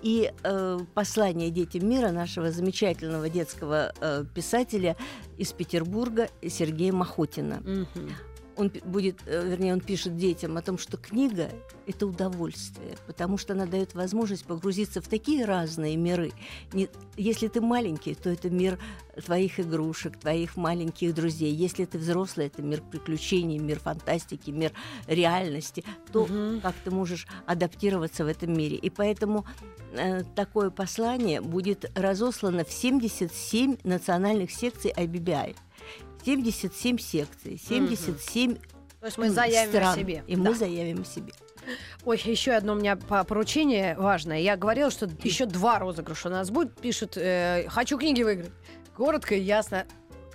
И 0.00 0.32
э, 0.44 0.78
послание 0.94 1.50
детям 1.50 1.88
мира 1.88 2.10
нашего 2.10 2.52
замечательного 2.52 3.28
детского 3.28 3.92
э, 4.00 4.24
писателя 4.32 4.96
из 5.36 5.52
Петербурга 5.52 6.28
Сергея 6.46 6.92
Махотина. 6.92 7.60
Мгм. 7.64 8.12
Он 8.58 8.72
будет, 8.84 9.20
э, 9.26 9.48
вернее, 9.48 9.72
он 9.72 9.80
пишет 9.80 10.16
детям 10.16 10.56
о 10.56 10.62
том, 10.62 10.78
что 10.78 10.96
книга 10.96 11.48
это 11.86 12.08
удовольствие, 12.08 12.96
потому 13.06 13.38
что 13.38 13.52
она 13.52 13.66
дает 13.66 13.94
возможность 13.94 14.44
погрузиться 14.44 15.00
в 15.00 15.06
такие 15.06 15.44
разные 15.44 15.96
миры. 15.96 16.32
Не- 16.72 16.88
если 17.16 17.46
ты 17.46 17.60
маленький, 17.60 18.16
то 18.16 18.28
это 18.30 18.50
мир 18.50 18.76
твоих 19.24 19.60
игрушек, 19.60 20.18
твоих 20.18 20.56
маленьких 20.56 21.14
друзей. 21.14 21.54
Если 21.54 21.84
ты 21.84 21.98
взрослый, 21.98 22.48
это 22.48 22.60
мир 22.60 22.82
приключений, 22.82 23.58
мир 23.58 23.78
фантастики, 23.78 24.50
мир 24.50 24.72
реальности. 25.06 25.84
То, 26.12 26.26
Мгм. 26.26 26.60
как 26.60 26.74
ты 26.84 26.90
можешь 26.90 27.28
адаптироваться 27.46 28.24
в 28.24 28.26
этом 28.26 28.52
мире. 28.52 28.76
И 28.76 28.90
поэтому 28.90 29.46
э, 29.92 30.22
такое 30.34 30.68
послание 30.70 31.40
будет 31.40 31.90
разослано 31.94 32.64
в 32.64 32.70
77 32.70 33.78
национальных 33.84 34.50
секций 34.50 34.92
IBBI. 34.94 35.56
77 36.24 36.98
секций, 36.98 37.60
77 37.68 38.56
То 39.00 39.06
есть 39.06 39.18
мы 39.18 39.30
заявим 39.30 39.70
стран, 39.70 39.94
о 39.94 39.96
себе. 39.96 40.24
И 40.26 40.36
Да. 40.36 40.42
мы 40.42 40.54
заявим 40.54 41.02
о 41.02 41.04
себе. 41.04 41.32
Ой, 42.04 42.20
еще 42.24 42.52
одно 42.52 42.72
у 42.72 42.76
меня 42.76 42.96
по- 42.96 43.24
поручение 43.24 43.94
важное. 43.98 44.38
Я 44.40 44.56
говорила, 44.56 44.90
что 44.90 45.08
еще 45.22 45.44
два 45.46 45.78
розыгрыша 45.78 46.28
у 46.28 46.30
нас 46.32 46.50
будет. 46.50 46.74
Пишет, 46.78 47.16
э, 47.16 47.66
хочу 47.68 47.98
книги 47.98 48.22
выиграть. 48.22 48.50
Коротко 48.96 49.34
и 49.34 49.40
ясно. 49.40 49.86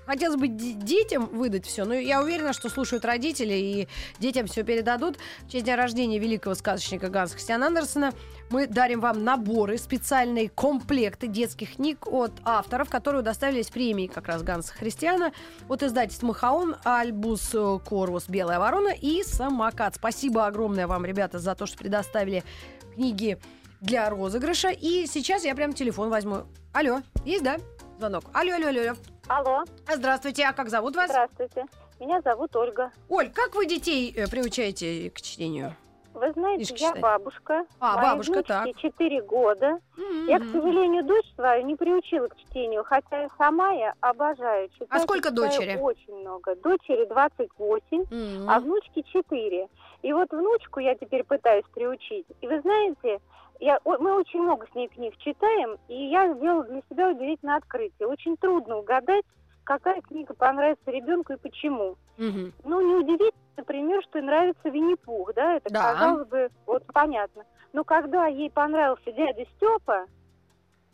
Хотелось 0.05 0.39
бы 0.39 0.47
детям 0.47 1.27
выдать 1.27 1.65
все, 1.65 1.85
но 1.85 1.93
я 1.93 2.21
уверена, 2.21 2.53
что 2.53 2.69
слушают 2.69 3.05
родители 3.05 3.53
и 3.53 3.87
детям 4.19 4.47
все 4.47 4.63
передадут. 4.63 5.17
В 5.43 5.51
честь 5.51 5.65
дня 5.65 5.75
рождения 5.75 6.19
великого 6.19 6.55
сказочника 6.55 7.09
Ганса 7.09 7.35
Христиана 7.35 7.67
Андерсона 7.67 8.13
мы 8.49 8.67
дарим 8.67 8.99
вам 8.99 9.23
наборы, 9.23 9.77
специальные 9.77 10.49
комплекты 10.49 11.27
детских 11.27 11.75
книг 11.75 12.05
от 12.05 12.33
авторов, 12.43 12.89
которые 12.89 13.21
удоставились 13.21 13.69
премии 13.69 14.07
как 14.07 14.27
раз 14.27 14.43
Ганса 14.43 14.73
Христиана 14.73 15.31
от 15.69 15.83
издательств 15.83 16.23
Махаон, 16.23 16.75
Альбус 16.83 17.51
э, 17.53 17.79
Корвус, 17.85 18.27
Белая 18.27 18.59
ворона 18.59 18.89
и 18.89 19.23
Самокат. 19.23 19.95
Спасибо 19.95 20.45
огромное 20.45 20.87
вам, 20.87 21.05
ребята, 21.05 21.39
за 21.39 21.55
то, 21.55 21.65
что 21.65 21.77
предоставили 21.77 22.43
книги 22.93 23.37
для 23.81 24.09
розыгрыша. 24.09 24.69
И 24.69 25.07
сейчас 25.07 25.45
я 25.45 25.55
прям 25.55 25.73
телефон 25.73 26.09
возьму. 26.09 26.43
Алло, 26.73 27.01
есть, 27.25 27.43
да? 27.43 27.57
Звонок. 27.97 28.25
Алло, 28.33 28.55
алло, 28.55 28.67
алло, 28.67 28.81
алло. 28.81 29.12
Алло, 29.27 29.63
А, 29.88 29.95
Здравствуйте, 29.95 30.43
а 30.45 30.53
как 30.53 30.69
зовут 30.69 30.95
вас? 30.95 31.09
здравствуйте. 31.09 31.65
Меня 31.99 32.21
зовут 32.21 32.53
Ольга. 32.57 32.91
Оль, 33.07 33.29
как 33.29 33.55
вы 33.55 33.65
детей 33.65 34.13
э, 34.15 34.27
приучаете 34.27 35.09
к 35.12 35.21
чтению? 35.21 35.75
Вы 36.13 36.31
знаете, 36.33 36.75
я 36.77 36.93
бабушка. 36.95 37.65
А, 37.79 37.95
Моей 37.95 38.09
бабушка, 38.09 38.31
внучке 38.33 38.47
так. 38.47 38.77
4 38.77 39.21
года. 39.23 39.79
Я, 40.27 40.39
к 40.39 40.43
сожалению, 40.51 41.03
дочь 41.05 41.25
свою 41.36 41.65
не 41.65 41.75
приучила 41.75 42.27
к 42.27 42.36
чтению, 42.38 42.83
хотя 42.83 43.25
и 43.25 43.29
сама 43.38 43.71
я 43.71 43.93
обожаю 44.01 44.69
читать. 44.69 44.89
А 44.91 44.99
сколько 44.99 45.31
дочери? 45.31 45.77
Очень 45.79 46.15
много. 46.19 46.55
Дочери 46.57 47.05
28, 47.05 48.05
М. 48.12 48.49
а 48.49 48.59
внучке 48.59 49.03
4. 49.03 49.67
И 50.03 50.13
вот 50.13 50.29
внучку 50.31 50.81
я 50.81 50.95
теперь 50.95 51.23
пытаюсь 51.23 51.65
приучить. 51.73 52.27
И 52.41 52.47
вы 52.47 52.59
знаете, 52.62 53.19
я, 53.63 53.80
мы 53.86 54.13
очень 54.15 54.41
много 54.41 54.67
с 54.71 54.76
ней 54.76 54.89
книг 54.89 55.15
читаем, 55.17 55.78
и 55.88 56.08
я 56.08 56.34
сделала 56.34 56.65
для 56.65 56.82
себя 56.89 57.10
удивительное 57.10 57.56
открытие. 57.58 58.08
Очень 58.08 58.36
трудно 58.36 58.78
угадать, 58.78 59.23
какая 59.63 60.02
книга 60.02 60.34
понравится 60.34 60.91
ребенку 60.91 61.34
и 61.34 61.38
почему. 61.38 61.95
Мгм. 62.17 62.52
Ну, 62.65 62.82
неудивительно, 62.82 63.32
например, 63.56 64.04
что 64.04 64.19
ей 64.19 64.26
нравится 64.26 64.67
Винни-Пух, 64.69 65.34
да, 65.34 65.56
это, 65.56 65.71
Да. 65.71 65.93
казалось 65.93 66.28
бы, 66.28 66.49
вот 66.65 66.84
понятно. 66.93 67.43
Но 67.71 67.86
когда 67.86 68.28
ей 68.28 68.52
понравился 68.52 69.12
дядя 69.13 69.45
Степа, 69.56 70.08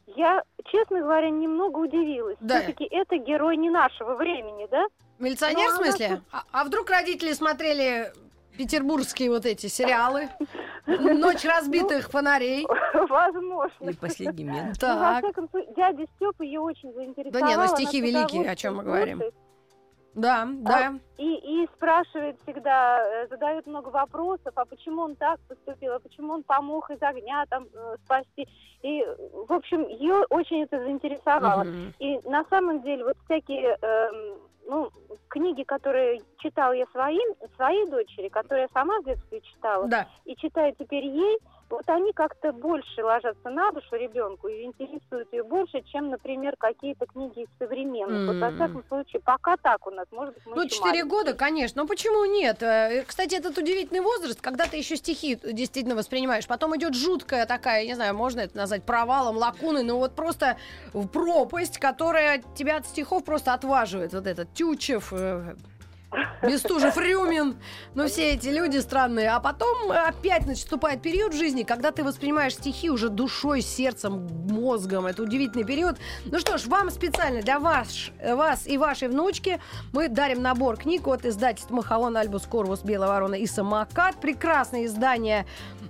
я, 0.05 0.43
честно 0.65 0.99
говоря, 1.01 1.29
немного 1.31 1.79
удивилась. 1.79 2.37
Да. 2.39 2.59
Все-таки 2.59 2.85
это 2.85 3.17
герой 3.17 3.57
не 3.57 3.69
нашего 3.71 4.13
времени, 4.15 4.67
да? 4.69 4.85
Милиционер, 5.17 5.57
Ну, 5.69 5.75
в 5.75 5.79
она 5.79 5.91
смысле? 5.91 6.21
А, 6.31 6.43
а 6.51 6.63
вдруг 6.63 6.89
родители 6.89 7.33
смотрели 7.33 8.11
петербургские 8.59 9.29
вот 9.29 9.45
эти 9.45 9.67
сериалы? 9.67 10.27
Ночь 10.85 11.45
разбитых 11.45 12.09
фонарей. 12.09 12.67
Возможно. 12.93 13.85
Или 13.85 13.95
последний 13.95 14.43
мент. 14.43 14.77
Ну, 14.81 14.87
во 14.87 14.95
Так, 14.99 15.23
всяком 15.23 15.49
случае, 15.49 15.73
дядя 15.75 16.05
Степа 16.15 16.43
ее 16.43 16.59
очень 16.59 16.91
заинтересовал. 16.93 17.41
Да 17.41 17.47
не, 17.47 17.55
ну, 17.55 17.61
она 17.61 17.67
стихи 17.69 18.01
великие, 18.01 18.49
о 18.49 18.55
чем 18.57 18.75
мы 18.75 18.83
говорим. 18.83 19.21
да, 20.13 20.45
да. 20.51 20.93
И, 21.17 21.35
и 21.35 21.67
спрашивает 21.75 22.35
всегда, 22.43 22.99
э, 23.01 23.27
задает 23.29 23.65
много 23.65 23.87
вопросов, 23.89 24.51
а 24.55 24.65
почему 24.65 25.03
он 25.03 25.15
так 25.15 25.39
поступил, 25.47 25.93
а 25.93 25.99
почему 25.99 26.33
он 26.33 26.43
помог 26.43 26.89
из 26.89 27.01
огня 27.01 27.45
там 27.49 27.67
э, 27.73 27.95
спасти. 28.03 28.45
И, 28.81 29.01
э, 29.01 29.15
в 29.47 29.53
общем, 29.53 29.87
ее 29.87 30.25
очень 30.29 30.63
это 30.63 30.79
заинтересовало. 30.83 31.63
Мгм. 31.63 31.93
И 31.99 32.19
на 32.27 32.43
самом 32.49 32.81
деле 32.81 33.05
вот 33.05 33.15
всякие 33.25 33.77
эм, 33.81 34.48
ну, 34.69 34.89
книги, 35.27 35.63
которые 35.63 36.21
читала 36.37 36.73
я 36.73 36.85
своим, 36.87 37.33
своей 37.55 37.85
дочери, 37.89 38.29
которые 38.29 38.63
я 38.63 38.79
сама 38.79 38.99
в 38.99 39.03
детстве 39.03 39.41
читала, 39.41 39.87
Да. 39.87 40.07
и 40.25 40.35
читаю 40.35 40.73
теперь 40.77 41.05
ей, 41.05 41.39
вот 41.69 41.83
они 41.87 42.13
как-то 42.13 42.51
больше 42.51 43.03
ложатся 43.03 43.49
на 43.49 43.71
душу 43.71 43.95
ребенку 43.95 44.47
и 44.47 44.63
интересуют 44.63 45.31
ее 45.31 45.43
больше, 45.43 45.81
чем, 45.83 46.09
например, 46.09 46.55
какие-то 46.57 47.05
книги 47.05 47.43
из 47.43 47.47
современных. 47.59 48.27
Вот, 48.33 48.41
во 48.41 48.51
всяком 48.51 48.83
случае, 48.87 49.21
пока 49.21 49.55
так 49.57 49.85
у 49.87 49.91
нас, 49.91 50.07
может 50.11 50.33
быть, 50.33 50.45
мы 50.45 50.55
Ну, 50.55 50.61
еще 50.63 50.75
4 50.75 50.89
маленькие. 50.91 51.09
года, 51.09 51.33
конечно. 51.33 51.81
Ну, 51.83 51.87
почему 51.87 52.25
нет? 52.25 52.61
Э, 52.63 53.03
Кстати, 53.07 53.35
этот 53.35 53.57
удивительный 53.57 54.01
возраст, 54.01 54.41
когда 54.41 54.65
ты 54.65 54.77
еще 54.77 54.95
стихи 54.95 55.35
действительно 55.43 55.95
воспринимаешь. 55.95 56.47
Потом 56.47 56.75
идет 56.77 56.95
жуткая 56.95 57.45
такая, 57.45 57.85
не 57.85 57.93
знаю, 57.95 58.15
можно 58.15 58.41
это 58.41 58.57
назвать 58.57 58.83
провалом, 58.83 59.37
лакуной, 59.37 59.83
ну 59.83 59.97
вот 59.97 60.15
просто 60.15 60.57
в 60.93 61.07
пропасть, 61.07 61.77
которая 61.77 62.41
тебя 62.55 62.77
от 62.77 62.85
стихов 62.87 63.23
просто 63.23 63.53
отваживает. 63.53 64.13
Вот 64.13 64.25
этот 64.27 64.53
Тючев, 64.53 65.13
э, 65.13 65.55
Бестужев, 66.41 66.97
Рюмин, 66.97 67.57
ну 67.93 68.07
все 68.07 68.33
эти 68.33 68.47
люди 68.47 68.77
странные. 68.77 69.29
А 69.29 69.39
потом 69.39 69.91
опять 69.91 70.45
наступает 70.45 71.01
период 71.01 71.33
в 71.33 71.37
жизни, 71.37 71.63
когда 71.63 71.91
ты 71.91 72.03
воспринимаешь 72.03 72.55
стихи 72.55 72.89
уже 72.89 73.09
душой, 73.09 73.61
сердцем, 73.61 74.27
мозгом. 74.49 75.05
Это 75.05 75.21
удивительный 75.23 75.65
период. 75.65 75.97
Ну 76.25 76.39
что 76.39 76.57
ж, 76.57 76.65
вам 76.65 76.89
специально 76.89 77.41
для 77.41 77.59
вас, 77.59 78.11
вас 78.23 78.65
и 78.67 78.77
вашей 78.77 79.09
внучки 79.09 79.59
мы 79.91 80.07
дарим 80.07 80.41
набор 80.41 80.77
книг 80.77 81.07
от 81.07 81.25
издательств 81.25 81.71
Махаон, 81.71 82.17
Альбус, 82.17 82.43
Корвус, 82.43 82.81
Белая 82.81 83.09
ворона 83.09 83.35
и 83.35 83.45
Самокат. 83.45 84.15
Прекрасное 84.19 84.85
издание 84.85 85.45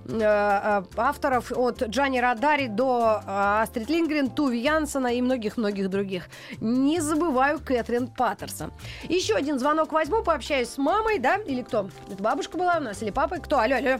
э, 0.08 0.18
э, 0.20 0.82
авторов 0.96 1.52
от 1.52 1.82
Джани 1.82 2.18
Радари 2.18 2.66
до 2.66 3.22
э, 3.24 3.62
Астрид 3.62 3.88
Лингрен, 3.88 4.28
Туви 4.28 4.58
Янсона 4.58 5.08
и 5.08 5.22
многих-многих 5.22 5.88
других. 5.88 6.28
Не 6.60 7.00
забываю 7.00 7.60
Кэтрин 7.60 8.08
Паттерсон. 8.08 8.72
Еще 9.08 9.34
один 9.34 9.58
звонок 9.58 9.92
возьму, 10.10 10.24
пообщаюсь 10.24 10.68
с 10.70 10.78
мамой, 10.78 11.18
да? 11.18 11.36
Или 11.36 11.62
кто? 11.62 11.88
Это 12.10 12.22
бабушка 12.22 12.58
была 12.58 12.76
у 12.78 12.80
нас 12.80 13.02
или 13.02 13.10
папа? 13.10 13.36
Кто? 13.36 13.58
Алло, 13.58 13.76
алло. 13.76 13.98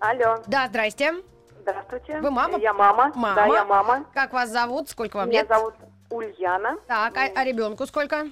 Алло, 0.00 0.42
Да, 0.46 0.66
здрасте. 0.68 1.14
здравствуйте. 1.60 2.20
Вы 2.20 2.30
мама? 2.30 2.58
Я 2.58 2.74
мама. 2.74 3.12
Мама? 3.14 3.34
Да, 3.34 3.46
я 3.46 3.64
мама. 3.64 4.04
Как 4.12 4.32
вас 4.32 4.50
зовут? 4.50 4.90
Сколько 4.90 5.16
вам 5.18 5.28
Меня 5.28 5.40
лет? 5.40 5.48
зовут 5.48 5.74
Ульяна, 6.10 6.76
Так, 6.86 7.16
а, 7.16 7.28
а 7.34 7.44
ребенку 7.44 7.86
сколько? 7.86 8.26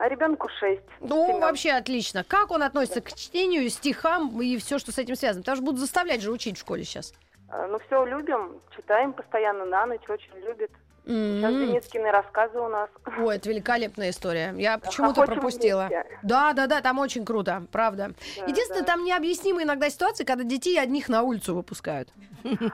а 0.00 0.08
ребенку 0.08 0.48
6. 0.60 0.80
Ну, 1.00 1.40
вообще 1.40 1.72
отлично. 1.72 2.22
Как 2.22 2.52
он 2.52 2.62
относится 2.62 3.00
к 3.00 3.12
чтению, 3.12 3.68
стихам 3.68 4.40
и 4.40 4.56
все, 4.58 4.78
что 4.78 4.92
с 4.92 4.98
этим 4.98 5.16
связано? 5.16 5.42
Потому 5.42 5.56
что 5.56 5.64
будут 5.64 5.80
заставлять 5.80 6.22
же 6.22 6.30
учить 6.30 6.56
в 6.56 6.60
школе 6.60 6.84
сейчас. 6.84 7.12
Ну, 7.50 7.78
все 7.80 8.04
любим, 8.04 8.60
читаем 8.76 9.12
постоянно 9.12 9.64
на 9.64 9.86
ночь, 9.86 10.08
очень 10.08 10.34
любит. 10.46 10.70
Сейчас 11.08 11.52
М. 11.52 11.66
Денискины 11.66 12.10
рассказы 12.10 12.58
у 12.60 12.68
нас. 12.68 12.90
Ой, 13.18 13.36
это 13.36 13.48
великолепная 13.48 14.10
история. 14.10 14.54
Я 14.58 14.76
почему-то 14.76 15.22
пропустила. 15.22 15.86
вместе. 15.88 16.18
Да, 16.22 16.52
да, 16.52 16.66
да, 16.66 16.82
там 16.82 16.98
очень 16.98 17.24
круто, 17.24 17.64
правда. 17.72 18.10
Да, 18.36 18.44
Единственное, 18.46 18.82
да. 18.82 18.88
там 18.92 19.04
необъяснимые 19.04 19.64
иногда 19.64 19.88
ситуации, 19.88 20.24
когда 20.24 20.44
детей 20.44 20.78
одних 20.78 21.08
на 21.08 21.22
улицу 21.22 21.54
выпускают. 21.54 22.10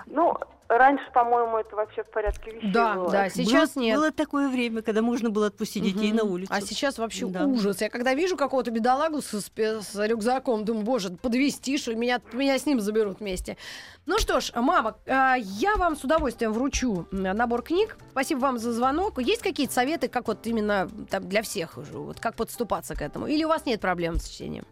Ну, 0.06 0.36
раньше, 0.68 1.04
по-моему, 1.12 1.58
это 1.58 1.76
вообще 1.76 2.02
в 2.02 2.10
порядке 2.10 2.50
вещей 2.52 2.72
Да, 2.72 2.94
было. 2.94 3.10
да, 3.10 3.28
сейчас 3.28 3.74
было, 3.74 3.82
нет. 3.82 3.96
Было 3.96 4.10
такое 4.12 4.48
время, 4.48 4.82
когда 4.82 5.02
можно 5.02 5.30
было 5.30 5.46
отпустить 5.46 5.82
детей 5.82 6.08
Мгм. 6.08 6.16
на 6.16 6.24
улицу. 6.24 6.52
А 6.54 6.60
сейчас 6.60 6.98
вообще 6.98 7.26
Да. 7.26 7.44
ужас. 7.46 7.80
Я 7.80 7.90
когда 7.90 8.14
вижу 8.14 8.36
какого-то 8.36 8.70
бедолагу 8.70 9.20
с, 9.22 9.32
спе- 9.34 9.82
с 9.82 9.94
рюкзаком, 10.06 10.64
думаю, 10.64 10.84
боже, 10.84 11.10
подвести, 11.10 11.78
что 11.78 11.94
меня, 11.94 12.20
меня 12.32 12.58
с 12.58 12.66
ним 12.66 12.80
заберут 12.80 13.20
вместе. 13.20 13.56
Ну 14.06 14.18
что 14.18 14.40
ж, 14.40 14.52
мама, 14.54 14.96
а, 15.06 15.34
я 15.36 15.76
вам 15.76 15.96
с 15.96 16.04
удовольствием 16.04 16.52
вручу 16.52 17.06
набор 17.10 17.62
книг. 17.62 17.96
Спасибо 18.10 18.40
вам 18.40 18.58
за 18.58 18.72
звонок. 18.72 19.18
Есть 19.18 19.42
какие-то 19.42 19.72
советы, 19.72 20.08
как 20.08 20.28
вот 20.28 20.46
именно 20.46 20.88
там, 21.10 21.28
для 21.28 21.42
всех 21.42 21.78
уже, 21.78 21.92
вот 21.98 22.20
как 22.20 22.34
подступаться 22.36 22.94
к 22.94 23.02
этому? 23.02 23.26
Или 23.26 23.44
у 23.44 23.48
вас 23.48 23.64
нет 23.66 23.80
проблем 23.80 24.16
с 24.16 24.28
чтением? 24.28 24.64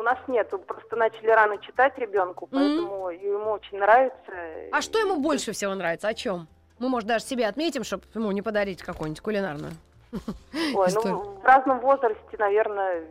У 0.00 0.02
нас 0.02 0.16
нет, 0.28 0.48
мы 0.50 0.58
просто 0.60 0.96
начали 0.96 1.28
рано 1.28 1.58
читать 1.58 1.98
ребенку, 1.98 2.46
поэтому 2.46 3.10
ему 3.10 3.50
очень 3.50 3.76
нравится. 3.78 4.32
А 4.72 4.80
что 4.80 4.98
ему 4.98 5.20
больше 5.20 5.52
всего 5.52 5.74
нравится? 5.74 6.08
О 6.08 6.14
чем? 6.14 6.48
Мы, 6.78 6.88
может, 6.88 7.06
даже 7.06 7.26
себе 7.26 7.46
отметим, 7.46 7.84
чтобы 7.84 8.04
ему 8.14 8.32
не 8.32 8.40
подарить 8.40 8.80
какую-нибудь 8.80 9.20
кулинарную. 9.20 9.72
Ой, 10.74 10.88
ну, 10.94 11.38
в 11.38 11.44
разном 11.44 11.80
возрасте, 11.80 12.38
наверное, 12.38 13.04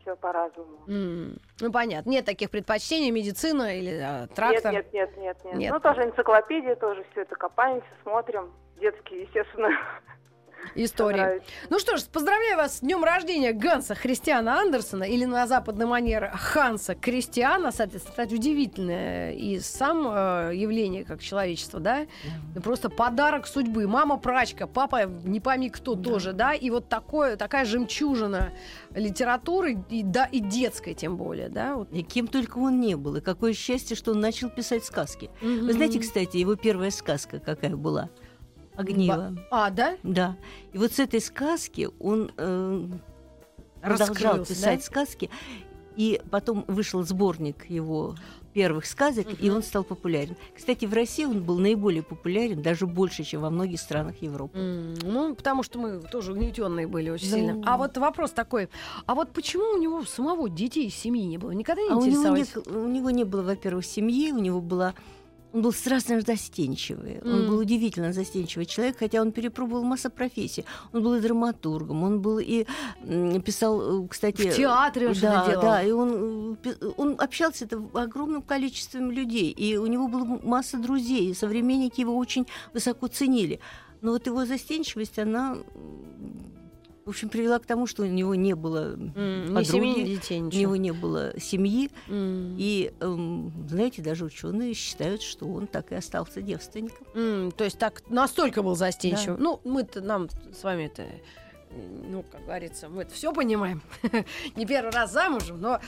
все 0.00 0.16
по-разному. 0.16 0.80
Ну, 0.88 1.72
понятно. 1.72 2.10
Нет 2.10 2.24
таких 2.24 2.50
предпочтений, 2.50 3.12
медицина 3.12 3.78
или 3.78 4.00
а, 4.02 4.26
трактор? 4.34 4.72
Нет, 4.72 4.92
нет, 4.92 5.16
нет, 5.16 5.16
нет, 5.16 5.44
нет. 5.44 5.54
Нет. 5.54 5.72
Ну, 5.72 5.78
тоже 5.78 6.02
энциклопедия, 6.02 6.74
тоже 6.74 7.06
все 7.12 7.22
это 7.22 7.36
копаемся, 7.36 7.86
смотрим. 8.02 8.50
Детские, 8.80 9.22
естественно, 9.22 9.68
Истории. 10.74 11.42
Ну 11.68 11.78
что 11.78 11.96
ж, 11.96 12.04
поздравляю 12.04 12.56
вас 12.56 12.78
с 12.78 12.80
днем 12.80 13.02
рождения 13.02 13.52
Ганса 13.52 13.94
Христиана 13.94 14.60
Андерсона, 14.60 15.04
или 15.04 15.24
на 15.24 15.46
западный 15.46 15.86
манер 15.86 16.30
Ханса 16.34 16.94
Кристиана. 16.94 17.70
Кстати, 17.70 18.34
удивительное 18.34 19.32
и 19.32 19.58
сам 19.58 20.06
э, 20.08 20.52
явление 20.54 21.04
как 21.04 21.20
человечество, 21.20 21.80
да? 21.80 22.06
Просто 22.62 22.88
подарок 22.88 23.46
судьбы. 23.46 23.88
Мама 23.88 24.16
прачка, 24.16 24.66
папа 24.66 25.06
не 25.06 25.40
пойми 25.40 25.70
кто 25.70 25.96
тоже, 25.96 26.32
да? 26.32 26.54
И 26.54 26.70
вот 26.70 26.88
такое, 26.88 27.36
такая 27.36 27.64
жемчужина 27.64 28.52
литературы, 28.94 29.82
и, 29.90 30.02
да, 30.02 30.26
и 30.26 30.40
детской 30.40 30.94
тем 30.94 31.16
более, 31.16 31.48
да? 31.48 31.74
Вот. 31.74 31.92
И 31.92 32.02
кем 32.02 32.28
только 32.28 32.58
он 32.58 32.80
не 32.80 32.96
был. 32.96 33.16
И 33.16 33.20
какое 33.20 33.54
счастье, 33.54 33.96
что 33.96 34.12
он 34.12 34.20
начал 34.20 34.48
писать 34.50 34.84
сказки. 34.84 35.30
Вы 35.40 35.72
знаете, 35.72 35.98
кстати, 35.98 36.36
его 36.36 36.54
первая 36.54 36.90
сказка 36.90 37.40
какая 37.40 37.76
была? 37.76 38.08
Огниво. 38.80 39.36
А, 39.50 39.70
да? 39.70 39.96
Да. 40.02 40.36
И 40.72 40.78
вот 40.78 40.92
с 40.92 40.98
этой 40.98 41.20
сказки 41.20 41.88
он 42.00 42.30
э, 42.36 42.84
продолжал 43.82 44.44
писать 44.44 44.80
да? 44.80 44.84
сказки. 44.84 45.30
И 45.96 46.20
потом 46.30 46.64
вышел 46.68 47.02
сборник 47.02 47.68
его 47.68 48.14
первых 48.54 48.86
сказок, 48.86 49.26
и 49.40 49.46
Мгм. 49.48 49.56
он 49.56 49.62
стал 49.62 49.84
популярен. 49.84 50.34
Кстати, 50.56 50.84
в 50.84 50.92
России 50.94 51.24
он 51.24 51.42
был 51.42 51.58
наиболее 51.58 52.02
популярен, 52.02 52.62
даже 52.62 52.86
больше, 52.86 53.22
чем 53.22 53.42
во 53.42 53.50
многих 53.50 53.78
странах 53.80 54.16
Европы. 54.22 54.58
М, 54.58 54.94
Ну, 55.04 55.34
потому 55.34 55.62
что 55.62 55.78
мы 55.78 56.00
тоже 56.00 56.32
угнетенные 56.32 56.86
были 56.86 57.10
очень 57.10 57.30
Да. 57.30 57.36
сильно. 57.36 57.62
А 57.66 57.76
вот 57.76 57.96
вопрос 57.98 58.30
такой: 58.32 58.68
а 59.06 59.14
вот 59.14 59.30
почему 59.32 59.64
у 59.74 59.78
него 59.78 60.04
самого 60.04 60.48
детей, 60.48 60.90
семьи 60.90 61.24
не 61.26 61.38
было? 61.38 61.50
Никогда 61.52 61.82
не 61.82 61.90
А 61.90 61.96
у 61.96 62.00
него, 62.00 62.06
интересовались? 62.06 62.54
не, 62.56 62.76
у 62.76 62.88
него 62.88 63.10
не 63.10 63.24
было, 63.24 63.42
во-первых, 63.42 63.84
семьи, 63.84 64.32
у 64.32 64.38
него 64.38 64.60
была... 64.60 64.94
Он 65.52 65.62
был 65.62 65.72
страшно 65.72 66.20
застенчивый. 66.20 67.20
Он 67.24 67.40
М. 67.40 67.46
был 67.48 67.58
удивительно 67.58 68.12
застенчивый 68.12 68.66
человек, 68.66 68.98
хотя 68.98 69.20
он 69.20 69.32
перепробовал 69.32 69.82
массу 69.82 70.10
профессий. 70.10 70.64
Он 70.92 71.02
был 71.02 71.14
и 71.14 71.20
драматургом, 71.20 72.02
он 72.04 72.20
был 72.20 72.38
и 72.38 72.66
писал, 73.44 74.04
э, 74.04 74.08
кстати... 74.08 74.50
В 74.50 74.56
театре 74.56 75.08
он 75.08 75.14
да, 75.20 75.46
делал. 75.46 75.62
Да, 75.62 75.82
и 75.82 75.90
он, 75.90 76.52
э, 76.52 76.56
пи- 76.62 76.86
он 76.96 77.16
общался 77.18 77.64
это 77.64 77.82
огромным 77.94 78.42
количеством 78.42 79.10
людей, 79.10 79.50
и 79.50 79.76
у 79.76 79.86
него 79.86 80.06
была 80.08 80.24
масса 80.24 80.78
друзей, 80.78 81.30
и 81.30 81.34
современники 81.34 82.00
его 82.00 82.16
очень 82.16 82.46
высоко 82.72 83.08
ценили. 83.08 83.58
Но 84.02 84.12
вот 84.12 84.26
его 84.26 84.46
застенчивость, 84.46 85.18
она, 85.18 85.58
в 87.10 87.12
общем, 87.12 87.28
привела 87.28 87.58
к 87.58 87.66
тому, 87.66 87.86
что 87.88 88.02
у 88.02 88.06
него 88.06 88.34
не 88.36 88.54
было 88.54 88.94
Ни 88.96 89.48
подруги, 89.52 89.64
семьи, 89.64 90.02
ни 90.02 90.14
детей, 90.14 90.40
у 90.40 90.44
ничего. 90.44 90.60
него 90.60 90.76
не 90.76 90.92
было 90.92 91.32
семьи, 91.40 91.90
М. 92.08 92.54
и, 92.56 92.92
эм, 93.00 93.52
знаете, 93.68 94.00
даже 94.00 94.24
ученые 94.24 94.74
считают, 94.74 95.22
что 95.22 95.46
он 95.46 95.66
так 95.66 95.90
и 95.90 95.96
остался 95.96 96.40
девственником. 96.40 97.04
М, 97.14 97.50
То 97.50 97.64
есть 97.64 97.78
так 97.78 98.02
настолько 98.08 98.62
был 98.62 98.76
застенчив. 98.76 99.36
Ну, 99.38 99.60
мы-то 99.64 100.00
нам 100.00 100.28
с 100.56 100.62
вами 100.62 100.84
это, 100.84 101.04
ну, 102.10 102.24
как 102.30 102.44
говорится, 102.44 102.88
мы 102.88 103.02
это 103.02 103.12
все 103.12 103.32
понимаем. 103.32 103.82
Не 104.56 104.66
первый 104.66 104.92
раз 104.92 105.12
замужем, 105.12 105.60
но, 105.60 105.80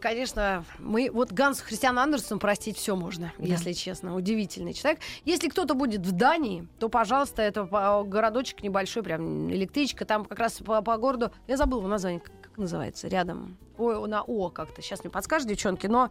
конечно, 0.00 0.64
мы 0.78 1.10
вот 1.12 1.32
Гансу 1.32 1.64
Христиану 1.64 2.00
Андерсону 2.00 2.40
простить 2.40 2.76
все 2.76 2.96
можно, 2.96 3.32
Да. 3.38 3.44
если 3.46 3.72
честно. 3.72 4.16
Удивительный 4.16 4.72
человек. 4.72 5.00
Если 5.24 5.48
кто-то 5.48 5.74
будет 5.74 6.00
в 6.06 6.12
Дании, 6.12 6.66
то, 6.78 6.88
пожалуйста, 6.88 7.42
это 7.42 7.64
городочек 8.04 8.62
небольшой, 8.62 9.02
прям 9.02 9.50
электричка, 9.50 10.04
там 10.04 10.24
как 10.24 10.38
раз 10.38 10.54
по, 10.54 10.80
по 10.82 10.96
городу, 10.96 11.32
я 11.46 11.56
забыла 11.56 11.80
его 11.80 11.88
название, 11.88 12.22
как, 12.54 12.58
называется, 12.58 13.08
рядом. 13.08 13.56
Ой, 13.78 14.08
на 14.08 14.22
О 14.22 14.50
как-то. 14.50 14.80
Сейчас 14.80 15.02
мне 15.02 15.10
подскажут, 15.10 15.48
девчонки. 15.48 15.88
Но 15.88 16.10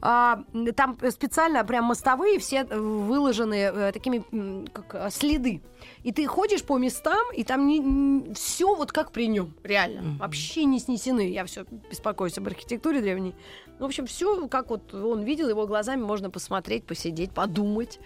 а, 0.00 0.42
там 0.74 0.98
специально 1.10 1.64
прям 1.64 1.84
мостовые 1.84 2.40
все 2.40 2.64
выложены 2.64 3.54
э, 3.54 3.92
такими 3.92 4.24
как 4.72 4.94
а, 4.94 5.10
следы. 5.10 5.62
И 6.02 6.12
ты 6.12 6.26
ходишь 6.26 6.64
по 6.64 6.76
местам, 6.78 7.24
и 7.32 7.44
там 7.44 7.68
не, 7.68 8.34
все 8.34 8.74
вот 8.74 8.90
как 8.90 9.12
при 9.12 9.28
нем, 9.28 9.54
реально. 9.62 10.02
Мгм. 10.02 10.18
Вообще 10.18 10.64
не 10.64 10.80
снесены. 10.80 11.30
Я 11.30 11.44
все 11.44 11.64
беспокоюсь 11.88 12.38
об 12.38 12.48
архитектуре 12.48 13.00
древней. 13.00 13.34
Ну, 13.78 13.86
в 13.86 13.88
общем, 13.88 14.06
все 14.06 14.48
как 14.48 14.70
вот 14.70 14.92
он 14.92 15.22
видел, 15.22 15.48
его 15.48 15.66
глазами 15.66 16.02
можно 16.02 16.30
посмотреть, 16.30 16.84
посидеть, 16.84 17.30
подумать. 17.30 18.00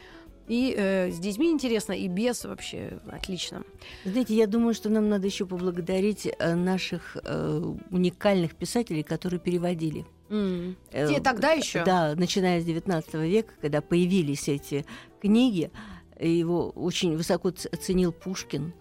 И 0.48 0.74
э, 0.76 1.10
с 1.10 1.18
детьми 1.18 1.50
интересно, 1.50 1.92
и 1.92 2.08
без 2.08 2.44
вообще 2.44 2.98
отлично. 3.10 3.62
Знаете, 4.04 4.34
я 4.34 4.46
думаю, 4.46 4.72
что 4.74 4.88
нам 4.88 5.08
надо 5.08 5.26
еще 5.26 5.44
поблагодарить 5.46 6.26
э, 6.26 6.54
наших 6.54 7.16
э, 7.22 7.74
уникальных 7.90 8.54
писателей, 8.54 9.02
которые 9.02 9.40
переводили. 9.40 10.06
М. 10.30 10.76
Э, 10.90 11.08
Те 11.08 11.20
тогда 11.20 11.52
еще? 11.52 11.84
Да, 11.84 12.14
начиная 12.16 12.60
с 12.60 12.64
XIX 12.64 13.26
века, 13.28 13.52
когда 13.60 13.80
появились 13.82 14.48
эти 14.48 14.84
книги, 15.20 15.70
его 16.18 16.70
очень 16.70 17.16
высоко 17.16 17.50
ц- 17.50 17.68
ценил 17.76 18.12
Пушкин. 18.12 18.72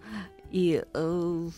И 0.50 0.82
э, 0.94 1.48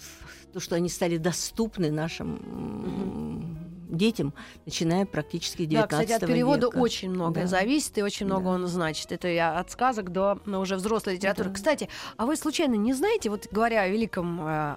то, 0.52 0.60
что 0.60 0.74
они 0.74 0.88
стали 0.88 1.16
доступны 1.18 1.92
нашим 1.92 2.36
м, 2.36 3.58
детям, 3.96 4.32
начиная 4.66 5.06
практически 5.06 5.62
с 5.62 5.66
XIX 5.66 5.80
Да, 5.80 5.86
кстати, 5.86 6.12
от 6.12 6.26
перевода 6.26 6.66
века. 6.66 6.78
очень 6.78 7.10
многое 7.10 7.44
Да. 7.44 7.48
зависит, 7.48 7.96
и 7.98 8.02
очень 8.02 8.26
много 8.26 8.44
Да. 8.44 8.50
он 8.50 8.66
значит. 8.66 9.12
Это 9.12 9.28
я 9.28 9.58
от 9.58 9.70
сказок 9.70 10.10
до 10.12 10.38
ну, 10.46 10.60
уже 10.60 10.76
взрослой 10.76 11.14
литературы. 11.14 11.48
Да. 11.50 11.54
Кстати, 11.54 11.88
а 12.16 12.26
вы 12.26 12.36
случайно 12.36 12.74
не 12.74 12.92
знаете, 12.92 13.30
вот 13.30 13.46
говоря 13.50 13.82
о 13.82 13.88
великом 13.88 14.40
э, 14.42 14.74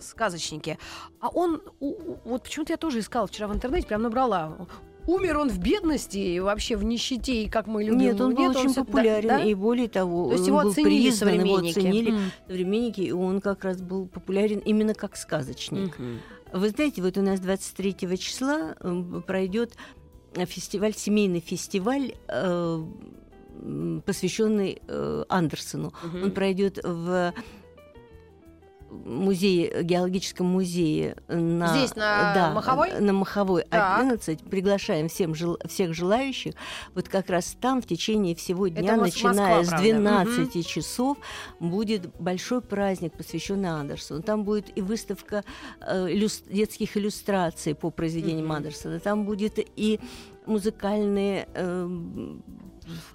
сказочнике, 0.00 0.78
а 1.20 1.28
он, 1.28 1.60
у- 1.80 2.16
вот 2.24 2.42
почему-то 2.44 2.72
я 2.72 2.76
тоже 2.76 2.98
искала 3.00 3.26
вчера 3.26 3.48
в 3.48 3.54
интернете, 3.54 3.86
прям 3.86 4.02
набрала. 4.02 4.56
Умер 5.04 5.38
он 5.38 5.48
в 5.50 5.58
бедности 5.58 6.16
и 6.18 6.38
вообще 6.38 6.76
в 6.76 6.84
нищете, 6.84 7.42
и 7.42 7.48
как 7.48 7.66
мы 7.66 7.82
любим. 7.82 7.98
Нет, 7.98 8.20
он 8.20 8.36
был 8.36 8.50
очень 8.50 8.68
всё- 8.68 8.82
да, 8.82 8.84
популярен, 8.84 9.28
да? 9.28 9.38
и 9.40 9.52
более 9.54 9.88
того, 9.88 10.26
То 10.28 10.32
есть 10.34 10.42
он 10.44 10.48
его 10.48 10.62
был 10.62 10.70
оценили 10.70 11.08
признан, 11.08 11.28
его 11.30 11.38
современники. 11.56 11.78
оценили 11.78 12.10
М. 12.12 12.20
современники, 12.46 13.00
и 13.00 13.10
он 13.12 13.40
как 13.40 13.64
раз 13.64 13.82
был 13.82 14.06
популярен 14.06 14.60
именно 14.60 14.94
как 14.94 15.16
сказочник. 15.16 15.98
Мгм. 15.98 16.20
Вы 16.52 16.68
знаете, 16.68 17.02
вот 17.02 17.16
у 17.16 17.22
нас 17.22 17.40
23 17.40 18.18
числа 18.18 18.76
пройдет 19.26 19.76
фестиваль, 20.46 20.94
семейный 20.94 21.40
фестиваль, 21.40 22.14
э, 22.28 22.84
посвященный 24.04 24.80
э, 24.86 25.24
Андерсону. 25.28 25.92
Мгм. 26.02 26.24
Он 26.24 26.30
пройдет 26.32 26.78
в 26.82 27.34
музее, 29.04 29.82
геологическом 29.82 30.46
музее 30.46 31.16
на, 31.28 31.68
Здесь, 31.68 31.96
на 31.96 32.34
да, 32.34 32.52
Маховой? 32.52 33.00
на 33.00 33.12
Маховой 33.12 33.64
Так. 33.70 34.00
11. 34.00 34.42
Приглашаем 34.44 35.08
всем, 35.08 35.34
жел- 35.34 35.58
всех 35.66 35.94
желающих. 35.94 36.54
Вот 36.94 37.08
как 37.08 37.30
раз 37.30 37.56
там 37.60 37.80
в 37.80 37.86
течение 37.86 38.34
всего 38.34 38.68
дня, 38.68 38.96
Мос- 38.96 39.00
начиная 39.00 39.56
Москва, 39.58 39.64
с 39.64 39.68
правда. 39.68 39.86
12 39.88 40.66
часов, 40.66 41.16
будет 41.58 42.14
большой 42.18 42.60
праздник, 42.60 43.12
посвященный 43.16 43.70
Андерсону. 43.70 44.22
Там 44.22 44.44
будет 44.44 44.76
и 44.76 44.82
выставка 44.82 45.42
э, 45.80 46.08
иллюс- 46.08 46.44
детских 46.52 46.96
иллюстраций 46.96 47.74
по 47.74 47.90
произведениям 47.90 48.46
Мгм. 48.46 48.52
Андерсона. 48.56 49.00
Там 49.00 49.24
будет 49.24 49.58
и 49.76 49.98
музыкальные 50.46 51.48
эм, 51.54 52.42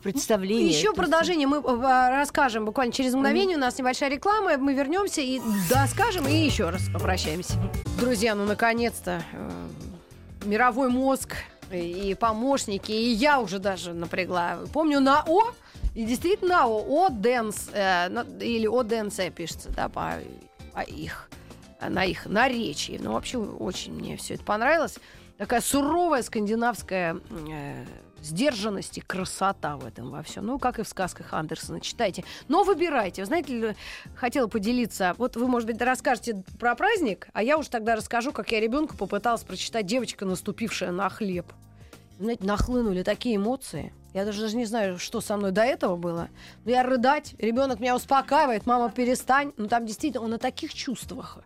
представления. 0.03 0.67
Еще 0.67 0.83
То 0.83 0.87
есть- 0.89 0.97
продолжение 0.97 1.47
мы 1.47 1.57
э, 1.57 2.09
расскажем 2.09 2.65
буквально 2.65 2.91
через 2.93 3.13
мгновение. 3.13 3.57
У 3.57 3.59
нас 3.59 3.77
небольшая 3.77 4.09
реклама, 4.09 4.57
мы 4.57 4.73
вернемся 4.73 5.21
и 5.21 5.41
доскажем, 5.69 6.27
и 6.27 6.33
еще 6.33 6.69
раз 6.69 6.83
попрощаемся. 6.93 7.53
Друзья, 7.99 8.35
ну 8.35 8.45
наконец-то 8.45 9.23
э, 9.33 9.67
мировой 10.45 10.89
мозг 10.89 11.35
и 11.71 12.15
помощники, 12.19 12.91
и 12.91 13.09
я 13.11 13.39
уже 13.39 13.59
даже 13.59 13.93
напрягла. 13.93 14.59
Помню 14.73 14.99
на 14.99 15.23
О, 15.27 15.51
и 15.95 16.05
действительно 16.05 16.59
на 16.59 16.67
О, 16.67 17.05
О 17.05 17.09
Дэнс, 17.09 17.69
э, 17.73 18.09
или 18.39 18.67
О 18.67 18.83
Дэнсе 18.83 19.29
пишется, 19.31 19.69
да, 19.69 19.89
по, 19.89 20.13
по 20.73 20.79
их, 20.81 21.29
на 21.81 22.05
их 22.05 22.25
наречии. 22.25 22.99
Ну, 23.01 23.13
вообще, 23.13 23.37
очень 23.37 23.93
мне 23.93 24.15
все 24.17 24.35
это 24.35 24.43
понравилось. 24.43 24.95
Такая 25.37 25.61
суровая 25.61 26.23
скандинавская 26.23 27.17
э, 27.49 27.85
сдержанность 28.21 28.97
и 28.97 29.01
красота 29.01 29.77
в 29.77 29.85
этом 29.85 30.09
во 30.09 30.23
всем. 30.23 30.45
Ну, 30.45 30.59
как 30.59 30.79
и 30.79 30.83
в 30.83 30.87
сказках 30.87 31.33
Андерсона. 31.33 31.79
Читайте. 31.79 32.23
Но 32.47 32.63
выбирайте. 32.63 33.21
Вы 33.21 33.25
знаете, 33.25 33.75
хотела 34.15 34.47
поделиться. 34.47 35.15
Вот 35.17 35.35
вы, 35.35 35.47
может 35.47 35.67
быть, 35.67 35.81
расскажете 35.81 36.43
про 36.59 36.75
праздник, 36.75 37.27
а 37.33 37.43
я 37.43 37.57
уж 37.57 37.67
тогда 37.67 37.95
расскажу, 37.95 38.31
как 38.31 38.51
я 38.51 38.59
ребенку 38.59 38.95
попыталась 38.97 39.43
прочитать 39.43 39.85
«Девочка, 39.85 40.25
наступившая 40.25 40.91
на 40.91 41.09
хлеб». 41.09 41.45
Знаете, 42.19 42.45
нахлынули 42.45 43.03
такие 43.03 43.35
эмоции. 43.35 43.93
Я 44.13 44.25
даже, 44.25 44.41
даже 44.41 44.57
не 44.57 44.65
знаю, 44.65 44.97
что 44.97 45.21
со 45.21 45.37
мной 45.37 45.51
до 45.51 45.61
этого 45.61 45.95
было. 45.95 46.29
Но 46.65 46.71
я 46.71 46.81
рыдать, 46.81 47.35
ребенок 47.37 47.79
меня 47.79 47.95
успокаивает, 47.95 48.65
мама, 48.65 48.89
перестань. 48.89 49.53
Ну, 49.57 49.67
там 49.67 49.85
действительно 49.85 50.23
он 50.23 50.31
на 50.31 50.39
таких 50.39 50.73
чувствах 50.73 51.39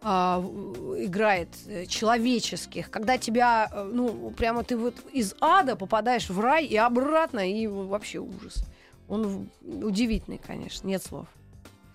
играет 0.00 1.48
э, 1.66 1.86
человеческих, 1.86 2.90
когда 2.90 3.18
тебя, 3.18 3.68
э, 3.70 3.90
ну, 3.92 4.30
прямо 4.30 4.62
ты 4.62 4.76
вот 4.76 4.94
из 5.12 5.34
ада 5.40 5.74
попадаешь 5.74 6.30
в 6.30 6.38
рай 6.38 6.66
и 6.66 6.76
обратно, 6.76 7.40
и 7.40 7.66
вообще 7.66 8.18
ужас. 8.18 8.64
Он 9.08 9.48
удивительный, 9.60 10.38
конечно, 10.38 10.86
нет 10.86 11.02
слов. 11.02 11.26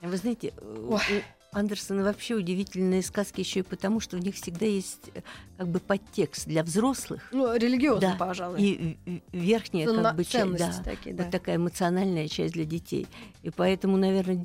Вы 0.02 0.18
знаете, 0.18 0.54
э, 0.58 0.88
Ой. 0.90 1.24
Андерсона 1.54 2.04
вообще 2.04 2.34
удивительные 2.34 3.04
сказки 3.04 3.40
еще 3.40 3.60
и 3.60 3.64
потому, 3.64 4.00
что 4.00 4.18
у 4.18 4.20
них 4.20 4.36
всегда 4.36 4.66
есть 4.66 5.12
как 5.58 5.68
бы 5.68 5.80
подтекст 5.80 6.48
для 6.48 6.64
взрослых. 6.64 7.30
Ну, 7.32 7.56
религиозный, 7.56 8.10
да, 8.10 8.16
пожалуй. 8.18 8.60
И 8.60 8.98
верхняя 9.32 9.88
ну, 9.88 10.02
как 10.02 10.16
бы 10.16 10.26
часть, 10.26 10.58
да, 10.58 10.74
такие, 10.84 11.16
да, 11.16 11.24
вот 11.24 11.32
такая 11.32 11.58
эмоциональная 11.58 12.28
часть 12.28 12.54
для 12.54 12.66
детей. 12.66 13.08
И 13.44 13.52
поэтому, 13.52 13.98
наверное, 13.98 14.44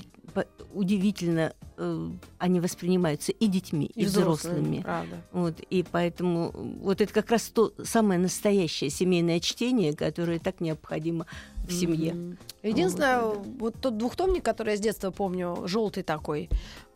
удивительно 0.73 1.53
э, 1.77 2.11
они 2.39 2.61
воспринимаются 2.61 3.33
и 3.33 3.47
детьми, 3.47 3.87
и, 3.87 4.03
и 4.03 4.05
взрослыми. 4.05 4.83
Правда. 4.83 5.23
Вот, 5.33 5.61
и 5.61 5.85
поэтому 5.91 6.51
вот 6.81 7.01
это 7.01 7.13
как 7.13 7.31
раз 7.31 7.43
то 7.49 7.73
самое 7.83 8.21
настоящее 8.21 8.91
семейное 8.91 9.41
чтение, 9.41 9.95
которое 9.95 10.39
так 10.39 10.61
необходимо 10.61 11.27
в 11.69 11.73
семье. 11.73 12.37
Единственное, 12.63 13.23
вот, 13.23 13.47
вот 13.59 13.75
тот 13.81 13.97
двухтомник, 13.97 14.45
который 14.45 14.71
я 14.71 14.77
с 14.77 14.81
детства 14.81 15.13
помню, 15.13 15.63
желтый 15.67 16.03
такой, 16.03 16.49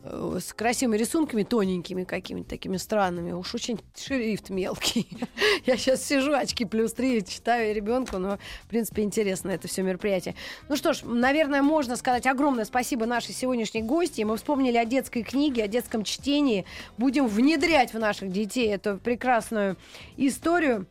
э, 0.03 0.39
с 0.41 0.51
красивыми 0.51 0.97
рисунками, 0.97 1.43
тоненькими 1.43 2.03
какими-то 2.03 2.49
такими 2.49 2.75
странными, 2.75 3.31
уж 3.31 3.55
очень 3.55 3.79
шрифт 3.95 4.49
мелкий. 4.49 5.07
я 5.65 5.77
сейчас 5.77 6.03
сижу, 6.03 6.33
очки 6.33 6.65
плюс 6.65 6.91
три, 6.91 7.23
читаю 7.25 7.73
ребенку, 7.73 8.17
но, 8.17 8.39
в 8.65 8.67
принципе, 8.67 9.03
интересно 9.03 9.51
это 9.51 9.69
все 9.69 9.83
мероприятие. 9.83 10.35
Ну 10.67 10.75
что 10.75 10.91
ж, 10.91 11.03
наверное, 11.03 11.61
можно 11.61 11.95
сказать 11.95 12.27
огромное 12.27 12.65
спасибо 12.65 13.05
нашей 13.05 13.33
сегодняшней 13.33 13.83
гости. 13.83 14.21
Мы 14.23 14.35
вспомнили 14.35 14.75
о 14.75 14.85
детской 14.85 15.23
книге, 15.23 15.63
о 15.63 15.67
детском 15.67 16.03
чтении. 16.03 16.65
Будем 16.97 17.27
внедрять 17.27 17.93
в 17.93 17.99
наших 17.99 18.31
детей 18.31 18.67
эту 18.67 18.97
прекрасную 18.97 19.77
историю. 20.17 20.87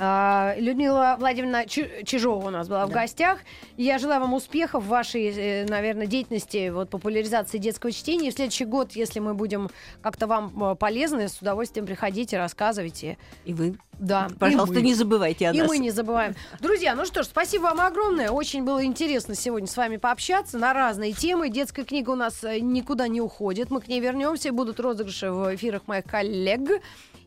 А, 0.00 0.54
Людмила 0.58 1.16
Владимировна 1.18 1.66
Чижова 1.66 2.46
у 2.46 2.50
нас 2.50 2.68
была 2.68 2.80
да. 2.80 2.86
в 2.86 2.90
гостях. 2.90 3.40
Я 3.76 3.98
желаю 3.98 4.20
вам 4.20 4.34
успехов 4.34 4.84
в 4.84 4.88
вашей, 4.88 5.26
э, 5.26 5.66
наверное, 5.66 6.06
деятельности 6.06 6.68
вот, 6.68 6.88
популяризации 6.88 7.58
детского 7.58 7.90
чтения. 7.90 8.28
И 8.28 8.30
в 8.30 8.34
следующий 8.34 8.64
год, 8.64 8.92
если 8.92 9.18
мы 9.18 9.34
будем 9.34 9.68
как-то 10.00 10.28
вам 10.28 10.52
э, 10.62 10.74
полезны, 10.76 11.28
с 11.28 11.38
удовольствием 11.38 11.84
приходите, 11.84 12.38
рассказывайте. 12.38 13.18
И 13.44 13.52
вы. 13.52 13.76
Да. 13.98 14.28
Пожалуйста, 14.38 14.80
не 14.80 14.94
забывайте 14.94 15.48
о 15.48 15.52
нас. 15.52 15.64
И 15.64 15.68
мы 15.68 15.78
не 15.78 15.90
забываем. 15.90 16.36
Друзья, 16.60 16.94
ну 16.94 17.04
что 17.04 17.24
ж, 17.24 17.26
спасибо 17.26 17.64
вам 17.64 17.80
огромное. 17.80 18.30
Очень 18.30 18.62
было 18.62 18.84
интересно 18.84 19.34
сегодня 19.34 19.66
с 19.66 19.76
вами 19.76 19.96
пообщаться 19.96 20.58
на 20.58 20.72
разные 20.72 21.12
темы. 21.12 21.48
Детская 21.48 21.84
книга 21.84 22.10
у 22.10 22.14
нас 22.14 22.44
э, 22.44 22.60
никуда 22.60 23.08
не 23.08 23.20
уходит. 23.20 23.70
Мы 23.70 23.80
к 23.80 23.88
ней 23.88 23.98
вернемся. 23.98 24.52
Будут 24.52 24.78
розыгрыши 24.78 25.32
в 25.32 25.56
эфирах 25.56 25.88
моих 25.88 26.04
коллег 26.04 26.80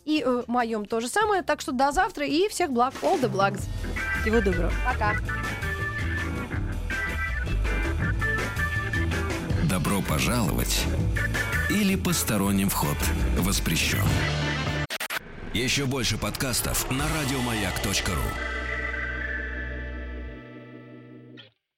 и 0.05 0.23
э, 0.25 0.43
моем 0.47 0.85
то 0.85 0.99
же 0.99 1.07
самое. 1.07 1.43
Так 1.43 1.61
что 1.61 1.71
до 1.71 1.91
завтра 1.91 2.25
и 2.25 2.47
всех 2.49 2.71
благ. 2.71 2.93
All 3.01 3.19
the 3.19 3.31
blogs. 3.31 3.63
Всего 4.21 4.41
доброго. 4.41 4.71
Пока. 4.85 5.15
Добро 9.69 10.01
пожаловать 10.01 10.85
или 11.69 11.95
посторонним 11.95 12.69
вход 12.69 12.97
воспрещен. 13.37 14.03
Еще 15.53 15.85
больше 15.85 16.17
подкастов 16.17 16.89
на 16.91 17.05
радиомаяк.ру 17.07 18.60